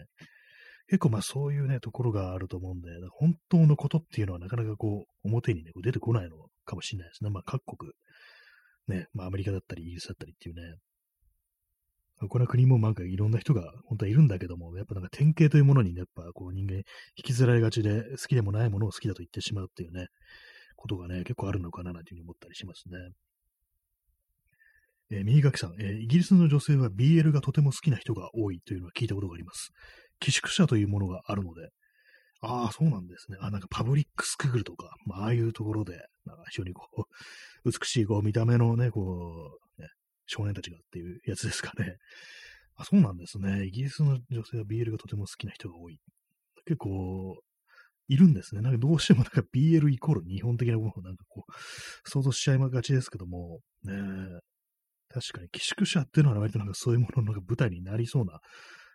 [0.89, 7.29] 結構まあそういうね、ところがあると思うんで、本当のことっていうのはなかなかこう、表にね、出てこないのかもしれないですね。
[7.29, 7.91] まあ各国、
[8.88, 10.61] ね、まあアメリカだったりイギリスだったりっていうね、
[12.29, 16.83] この国もなんかいろんな人が本当はいるんだけども、やっぱなんか典型というものにね、やっぱこう人間引
[17.25, 20.07] きずられがちで好きでもないものを好きだと言ってしまうっていうね、
[20.77, 22.97] ことがね、結構あるのかななんていうふうに思ったりしますね。
[25.09, 29.71] えー、右垣さん、えー、イギリスの女性は BL がとても好きな人が多いというのは聞いたことがあります。
[30.20, 31.70] 寄宿舎というものがあるので、
[32.41, 33.38] ああ、そうなんですね。
[33.41, 37.03] あ、なんかパブリックスクールとか、まあ、ああいうところで、なんか非常にこう、
[37.65, 39.89] 美しいこう見た目のね、こう、ね、
[40.28, 41.97] 少年たちがっていうやつですかね。
[42.76, 43.65] あ、そうなんですね。
[43.65, 45.99] イギリスの女性は BL がとても好きな人が多い。
[46.65, 47.41] 結構、
[48.09, 48.61] いるんですね。
[48.61, 51.51] なんかどうしてもなんか BL イコール日本的なものをなんかこう、
[52.09, 54.39] 想像しちゃいがちですけども、ね
[55.09, 58.39] 確かに寄宿舎っていうのは割となんかそういうものの舞台になりそうな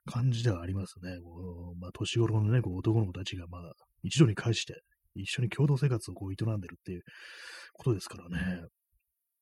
[0.07, 1.19] 感じではありますね。
[1.23, 3.73] こうまあ、年頃のね、こう男の子たちがまあ、
[4.03, 4.83] 一度に返して、
[5.15, 7.03] 一緒に共同生活をこう営んでるっていう
[7.75, 8.63] ことですからね。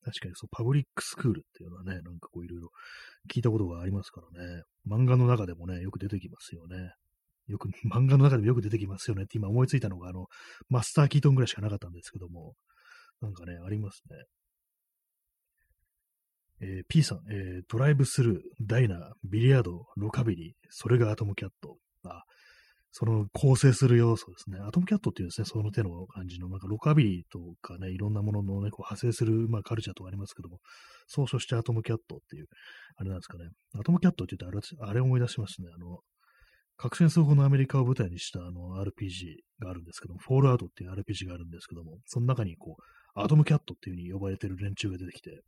[0.03, 2.69] 確かにそう、パブリックスクールっていうのはね、なんかこういろいろ
[3.31, 4.63] 聞いたことがありますからね。
[4.87, 6.93] 漫画の中でもね、よく出てきますよね。
[7.47, 10.27] よく、 漫画の中でもよく出てきますよねって今思いついたのが、あの、
[10.69, 12.55] マスター・キートンぐらいしかなかったんですけども、
[13.21, 14.17] なんかね、ありますね。
[16.61, 21.77] えー、P さん、えー、ドライブスルー、ダイナー、ビリヤード、ロカビリー、それがアトムキャット。
[22.03, 22.23] あ、
[22.91, 24.59] その構成する要素ですね。
[24.59, 30.59] アトムキャットっていうですね、その手の感じの、なんかロカビリーとかね、いろんなもののね、こう派生する、まあカルチャーとかありますけども、
[31.07, 32.47] 総称してアトムキャットっていう、
[32.97, 33.45] あれなんですかね。
[33.79, 35.69] アトムキャットって言うとあれ、あれ思い出しますね。
[35.73, 35.99] あの、
[36.77, 45.41] 核戦争後のアメリカを舞台にしたあの RPG があるんですけども、フォールアウトっていう RPG があるんですけども、その中にこう、アトムキャットっていう風に呼ばれてる連中が出てきて、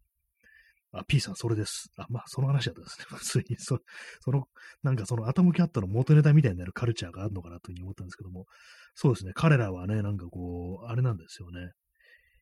[0.93, 1.89] あ、P さん、それです。
[1.97, 3.05] あ、まあ、その話だったですね。
[3.17, 3.79] 普通に、そ
[4.21, 4.47] その、
[4.83, 8.45] なんかそのアトムキャットの元ネタみたいになるカルチャーがあるのかなというふうに思ったんですけども、
[8.93, 11.71] そうですね、彼らはね、なんかこう、あれなんですよね。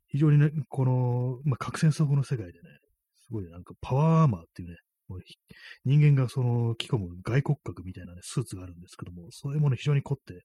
[0.08, 2.70] 非常にね、この、まあ、核戦争後の世界でね、
[3.20, 4.76] すごいなんかパワーアーマーっていうね、
[5.86, 10.44] 人間がその着込む外骨格みたいなね、スーツがあるんですけども、そういうもの非常に凝って、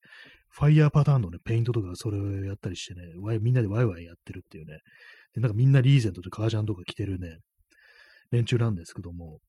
[0.48, 4.78] ファイヤーパターンのね、ペイントとかそれをやったりしてね、ワイみんなでワイワイやってるっていうね、
[5.34, 7.38] でなんかみんなリーゼントで革ジャンとか着てるね、
[8.30, 9.40] 連中なんですけども、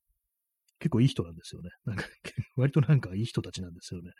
[0.78, 1.70] 結構いい人なんですよね。
[1.84, 2.04] なんか、
[2.56, 4.12] 割となんかいい人たちなんですよね。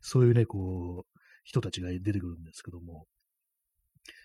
[0.00, 3.06] そういうね、こう、人たちが出てくるんですけども、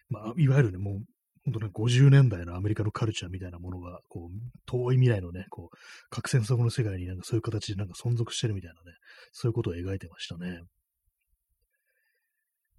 [0.10, 1.00] まあ、いわゆるね、もう、
[1.46, 5.78] 本当ね、50年代のアメリカのカルチャーみたいなものが、こう、遠い未来のね、こう、
[6.10, 8.98] 核戦争の世界になんかそういう形でなんか存続してるみたいなね、
[9.32, 10.62] そういうことを描いてましたね。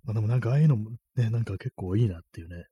[0.04, 2.64] まあでもなんかああいうのもね、なんか結構いいなっていうね、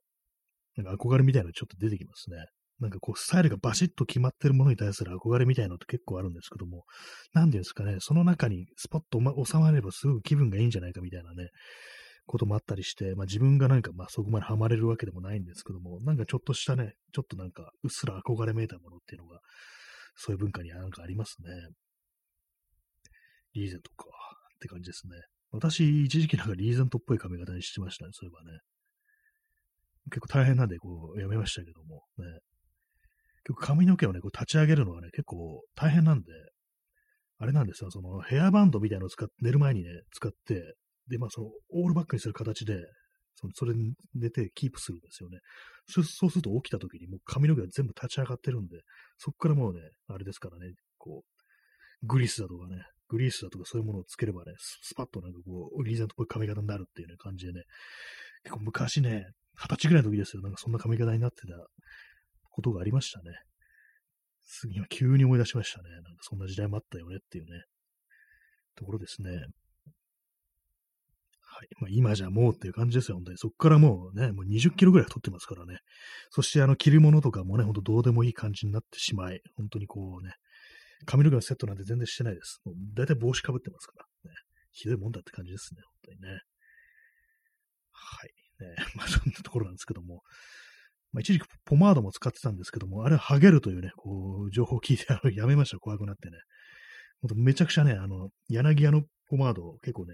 [0.76, 2.44] なんか憧れみたいなのちょっと出てきますね。
[2.80, 6.84] なんかこう、スタイルがバシッと決まってるものに対する憧れみたいなのって結構あるんですけども、
[7.32, 11.48] なんていうんですかね、その中にスポッと、収まればすごく気分がいいんじゃないかみたいなね、
[12.26, 19.40] こともあったりして、まあ自分がなんかまあそこまでハマれるわけでもないんですけども、なんかちょっとしたね、ちょっとなんかうっすら憧れめいたものっていうのが、
[20.16, 21.48] そういう文化にはなんかありますね。
[23.54, 24.04] リーゼントか、
[24.56, 25.16] って感じですね。
[25.50, 28.58] 私、一時期なんかリーゼントっぽい髪型にしてましたね、そういえばね。
[30.10, 32.24] 結構大変なんで、こう、やめましたけども、ね。
[33.46, 36.32] 結構髪の毛をね、こう立ち上げるのがね、結構大変なんで、
[37.38, 40.74] あれなんですよ、そのヘアバンドみたいなのを使って、寝る前にね、使って、
[41.08, 42.80] で、まあその、オールバックにする形で、
[43.36, 45.38] そのそれに寝てキープするんですよね。
[45.86, 48.80] そうすると起きた時にもう髪の毛が全部立ち上がってるんで、
[49.18, 57.62] そこからもうね、あれですからね、こう、グリスだとかね、グリースだとかそういうものをつければね、スパッとなんかこう、リーゼントっぽい髪型になるっていうね、感じでね、
[58.42, 61.54] 結構昔ね、二十歳ぐらいの時ですよ、なんかそんな髪型になってた
[62.56, 63.32] ことがありましたね。
[64.42, 65.90] すぐ今急に思い出しましたね。
[65.90, 67.50] なんかそんな時代もあったよねっていうね、
[68.74, 69.30] ところですね。
[69.30, 69.36] は
[71.62, 71.68] い。
[71.80, 73.38] まあ、今じゃもうっていう感じですよ、本当に。
[73.38, 75.78] そこからもうね、もう20キロぐらい取ってますからね。
[76.30, 80.32] そしてあの着るものとかもね、ほんとどうでもいい感じになってしまい、本当にこうね、
[81.04, 82.60] 髪の毛のセットなんて全然してないです。
[82.64, 83.92] もう大体帽子かぶってますか
[84.24, 84.36] ら、ね。
[84.72, 86.40] ひどいもんだって感じですね、本当にね。
[87.92, 88.30] はい。
[88.60, 90.22] ね、まあそんなところなんですけども、
[91.16, 96.36] まあ、一時期ポマードも使ってたんですけども、あれはハゲるというね、こう、情報を聞いて、あの、やめました、怖くなってね。
[97.34, 100.12] めちゃくちゃね、あの、柳屋のポマード結構ね、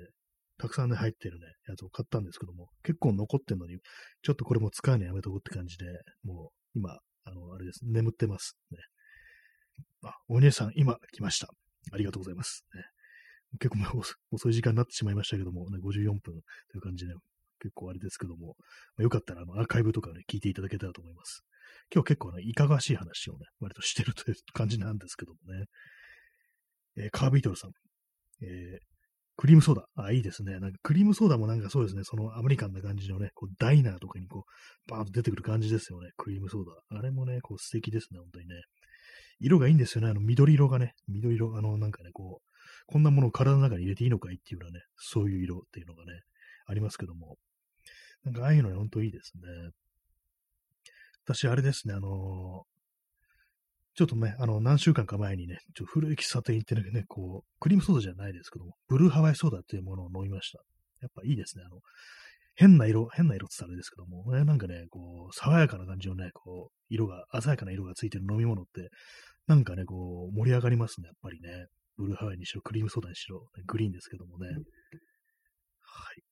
[0.59, 3.79] たくさんね、入ってるね、やつを買ったんですけども、結構残ってんのに、
[4.23, 5.87] ちょっとこれも使うのやめとくって感じで、
[6.23, 6.91] もう、今、
[7.25, 8.57] あの、あれです、眠ってます。
[8.71, 8.79] ね。
[10.05, 11.49] あ、お姉さん、今来ました。
[11.91, 12.65] ありがとうございます。
[12.77, 12.85] ね、
[13.59, 17.15] 結構遅い時間になってしまいましたけども、ね、54分という感じで、
[17.63, 18.57] 結構あれですけども、
[18.97, 21.45] まあ、よかったらあのアーカイブとかね、聞いていただけたらと思います。
[21.95, 25.67] 今日結構ね、いかがわしい話をね、割としてるという感じなんですけどもね。
[26.97, 27.71] えー、カービートルさん。
[28.43, 28.79] えー、
[29.37, 29.87] クリームソーダ。
[29.97, 30.59] あ、いいですね。
[30.59, 36.11] なんかクリームソーダもなんかそうですね、そのアメリカンな感じのね、こうダイナーとかにこう、バーンと出てくる感じですよね。
[36.17, 36.99] クリームソーダ。
[36.99, 38.55] あれもね、こう素敵ですね、本当にね。
[39.41, 40.11] 色がいいんですよね。
[40.11, 42.53] あの緑色がね、緑色、あのなんかね、こう、
[42.87, 46.21] こんなものを体の中に入れていいのかいっていうようなね、そういう色っていうのがね、
[46.67, 47.37] ありますけども。
[48.25, 49.43] なんかああいうのね、ほんといいですね。
[51.25, 52.65] 私、あれですね、あの
[53.95, 60.59] ちょっとね、あの、何週間か前にね、ちょっと古い喫茶店行ってね、こう、クリームソーダじゃないですけども、ブルーハワイソーダっていうものを飲みました。
[61.03, 61.65] やっぱいいですね。
[61.67, 61.81] あの、
[62.55, 68.89] 変な色、変な色って言ったらあれですけども、ね、なんかね、こう、爽やかな感じのね、こう、色が、鮮やかな色がついてる飲み物って、
[69.47, 71.67] なんかね、こう、盛り上がりますね、やっぱりね。
[71.99, 74.49] ブルーハワイにしろ、クリームソーダにしろ、グリーンですけどもね。
[74.49, 76.23] はい。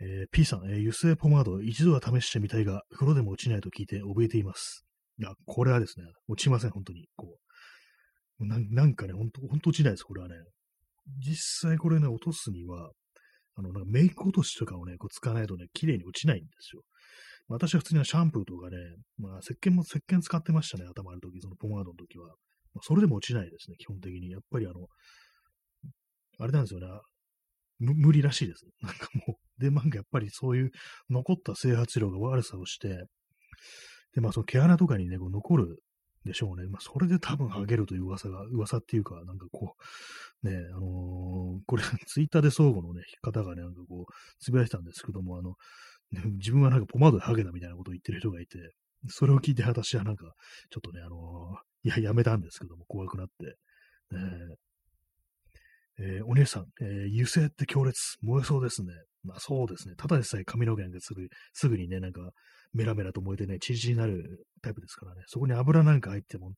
[0.00, 4.84] えー、P さん、えー、油性ポマード一度は試してみたいが、風呂でも落ちないと聞いて怯えています。
[5.18, 7.06] いや、これはですね、落ちません、本当に。
[7.16, 7.38] こ
[8.40, 8.46] う。
[8.46, 10.34] ななんかね、本当本当落ちないです、これはね。
[11.20, 12.90] 実際これね、落とすには、
[13.56, 16.82] あの、なんかメイク落としとかをね、こう使わないとね、綺麗に落ちないんですよ。
[17.46, 18.76] 私は普通にシャンプーとかね、
[19.18, 22.28] まあ、石鹸も石鹸使ってましたね、頭の時、そのポマードの時は。
[22.74, 24.30] まあ、それでも落ちないですね、基本的に。
[24.30, 24.86] やっぱりあの、
[26.38, 26.86] あれなんですよね、
[27.78, 28.66] 無理らしいです。
[28.82, 30.70] なんかもう、で、なんかやっぱりそういう
[31.10, 33.06] 残った整髪量が悪さをして、
[34.14, 35.82] で、まあその毛穴とかにね、こう残る
[36.24, 36.68] でしょうね。
[36.68, 39.76] まあそれで多分ハゲるという噂が、噂っていうか、なんかこ
[40.42, 45.56] う、ね、あのー、これ、 ツイッターで相互のね、方がね、なんかこう、つぶやいてたんですけども、あの、
[46.38, 48.58] 自分はなんかポマードでハゲだみたいなことを言ってる人がいて、
[49.08, 50.32] それを聞いて私はなんか、
[50.70, 53.56] ちょっとね、あのー、いや、やめたんですけども、怖くなって。
[54.16, 54.56] ね
[55.98, 58.92] えー、お姉さん、えー、油性って強烈、燃えそうですね。
[59.22, 59.94] まあそうですね。
[59.96, 62.20] ただでさえ髪の毛なんかすぐ、すぐにね、なんか、
[62.72, 65.22] メラメラと燃えてね、チリチリになるタイプですからね。
[65.26, 66.52] そこに油なんか入っても、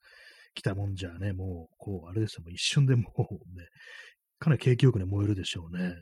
[0.57, 3.67] 来たもんじゃね、もう、こう、あれですよ、もう一瞬でもうね、
[4.39, 5.95] かなり景気よくね、燃えるでしょうね。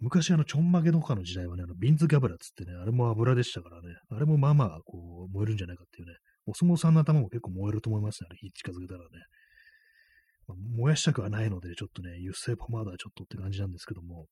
[0.00, 6.14] 昔、あの、ちょんまげとかの時代はね、あの、瓶付け油つってね、あれも油でしたからね、あれもまあまあ、こう、燃えるんじゃないかっていうね、
[6.46, 9.06] お相撲さんの頭も結構燃えると思いますね、あれ、火近づけたらね。
[10.56, 14.26] 燃やしたくはないので、ちょっとね、油性ポマードはちょっとって感じなんですけども、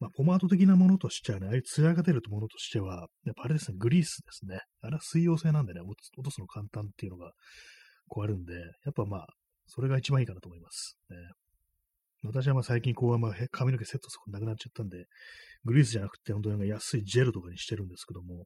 [0.00, 4.60] まあ、ポマード的なものとしてはね、ああいう艶が出るものとしては、やっぱあれですね、グリースですね。
[4.80, 7.32] あれは水溶性なんでね、落とすの簡単っていうのが、
[8.08, 9.26] こうあるんで、やっぱまあ、
[9.66, 10.98] それが一番いいかなと思います。
[11.10, 11.16] ね、
[12.24, 15.06] 私はまあ最近こう、まあ、髪の毛セットするなくなっちゃったんで、
[15.64, 18.44] グリースじゃなくて、本当に安いジェルとかにしてるんですけども、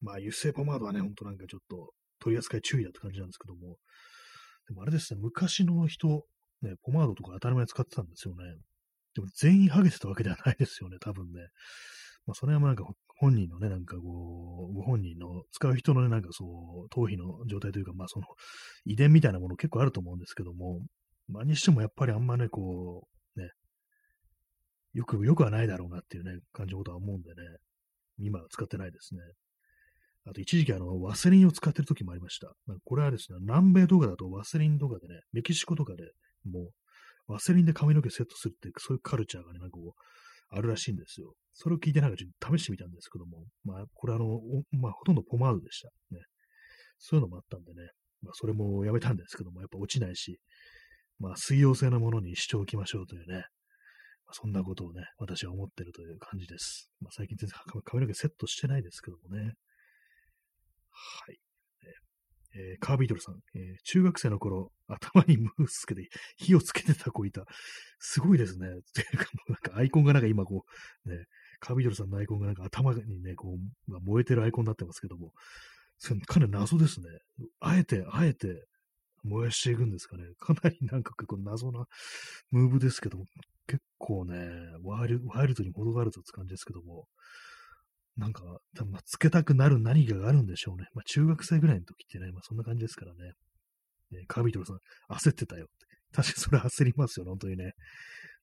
[0.00, 3.78] まあ、油性ポマードはね、ほんとなんかちょっと取り扱い注意だって感じなんですけども、
[4.68, 6.24] でもあれですね、昔の人、
[6.62, 8.44] ね、ポマードとか当たり前使ってたんですよね。
[9.14, 11.40] でも全員ハゲてたわけではないですよね、多分ね。
[12.26, 12.84] まあ、それはなんか
[13.18, 16.44] 本人のね、なんかこう、ご本人の使う人のね、なんかそ
[16.86, 18.26] う、頭皮の状態というか、まあその
[18.84, 20.80] 遺伝みたいなもの結構あると思うんですけども、
[21.28, 23.06] まあにしてもやっぱりあんまね、こ
[23.36, 23.50] う、ね、
[24.94, 27.42] よく、よくはないだろうなっていうね、感じのことは思うんでね、
[28.18, 29.20] 今は使ってないですね。
[30.26, 32.52] あと一時期あの、ワセリンを使ってる時もありました。
[32.84, 36.04] これはですね、南米とかだとワセリンとかでね、メキシコとかで
[36.44, 36.70] も
[37.28, 40.00] う、ワセリンで髪の毛セットするっていう、そういうカルチャーがね、なんかこう、
[40.50, 41.34] あるらしいんですよ。
[41.52, 44.40] それを聞いてなんかちょっと試してみたんですけども、まあ、これあの、
[44.72, 45.88] まあ、ほとんどポマードでした。
[46.14, 46.22] ね。
[46.98, 47.90] そういうのもあったんでね、
[48.22, 50.38] まあ、それもやめたんですけども、やっぱ落ちないし、
[51.18, 53.36] まあ、水溶性のものにしておきましょうというね、
[54.26, 56.90] まあ、そんなことをね、私は思ってるという感じです。
[57.00, 59.52] まあ、最近全然髪の毛セットしてないですけどもね。
[61.26, 61.38] はい。
[62.56, 67.44] えー、カービートルさん、えー、中学生の頃、頭にムースつけて火をつけてた子いた。
[67.98, 68.68] すごいですね。
[68.94, 70.64] ていうか、もうなんかアイコンがなんか今こ
[71.04, 71.24] う、ね、
[71.58, 75.32] カービートルさんのアイコンがなんか頭にね、こう、まあ、燃えてるアイコンになってますけども、
[75.98, 77.06] それかなり謎ですね。
[77.60, 78.66] あえて、あえて
[79.24, 80.24] 燃やしていくんですかね。
[80.38, 81.86] かなりなんか結構謎な
[82.50, 83.24] ムーブですけども、
[83.66, 84.36] 結構ね、
[84.84, 87.08] ワイルドに程があるとって感じですけども、
[88.16, 88.42] なんか、
[88.76, 90.86] 多分、つけたくなる何かがあるんでしょうね。
[90.94, 93.32] まあ、中学生ぐらいの時ってね、まあ、そんな感じですからね。
[94.12, 94.78] えー、カービートルさん、
[95.10, 95.86] 焦ってたよって。
[96.12, 97.72] 確かにそれ焦りますよ、本当にね。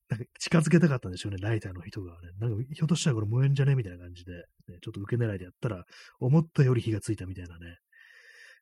[0.10, 2.18] なんか近づけたかったんでしょうね、ライターの人がね。
[2.40, 4.44] なんか、ひょっとしたらこれ燃えんじゃねみたいな感じで、ね、
[4.82, 5.86] ちょっと受け狙いでやったら、
[6.20, 7.78] 思ったより火がついたみたいなね。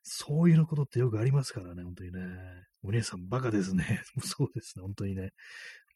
[0.02, 2.20] そういうことってよくありますからね、本当にね。
[2.82, 4.02] お姉さんバカですね。
[4.22, 5.30] そうですね、本当にね。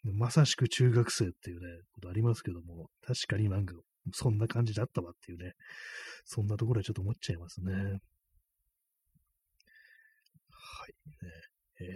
[0.03, 3.75] まさしく中学生っていうね、ことありますけども、確かになんか
[4.13, 5.53] そんな感じだったわっていうね、
[6.25, 7.73] そんなところはちょっと思っちゃいますね。
[7.73, 7.83] はい。
[11.25, 11.31] ね
[11.81, 11.87] えー、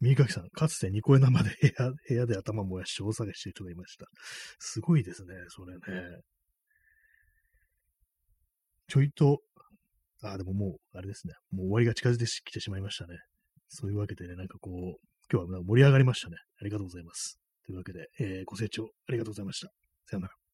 [0.00, 4.06] 右垣さん、かつてニコエナまで 部屋部屋で頭燃やして大騒ぎしてる人がいました。
[4.58, 5.80] すごいですね、それね。
[8.88, 9.42] ちょいと、
[10.22, 11.34] あ、でももう、あれですね。
[11.50, 13.18] もう終わりが近づいてきてしまいましたね。
[13.68, 14.74] そういうわけでね、なんかこう、
[15.32, 16.36] 今日は盛り上がりましたね。
[16.60, 17.40] ありがとうございます。
[17.64, 19.72] というわけで、えー、ご清聴ありがとうございました。
[20.06, 20.45] さよなら。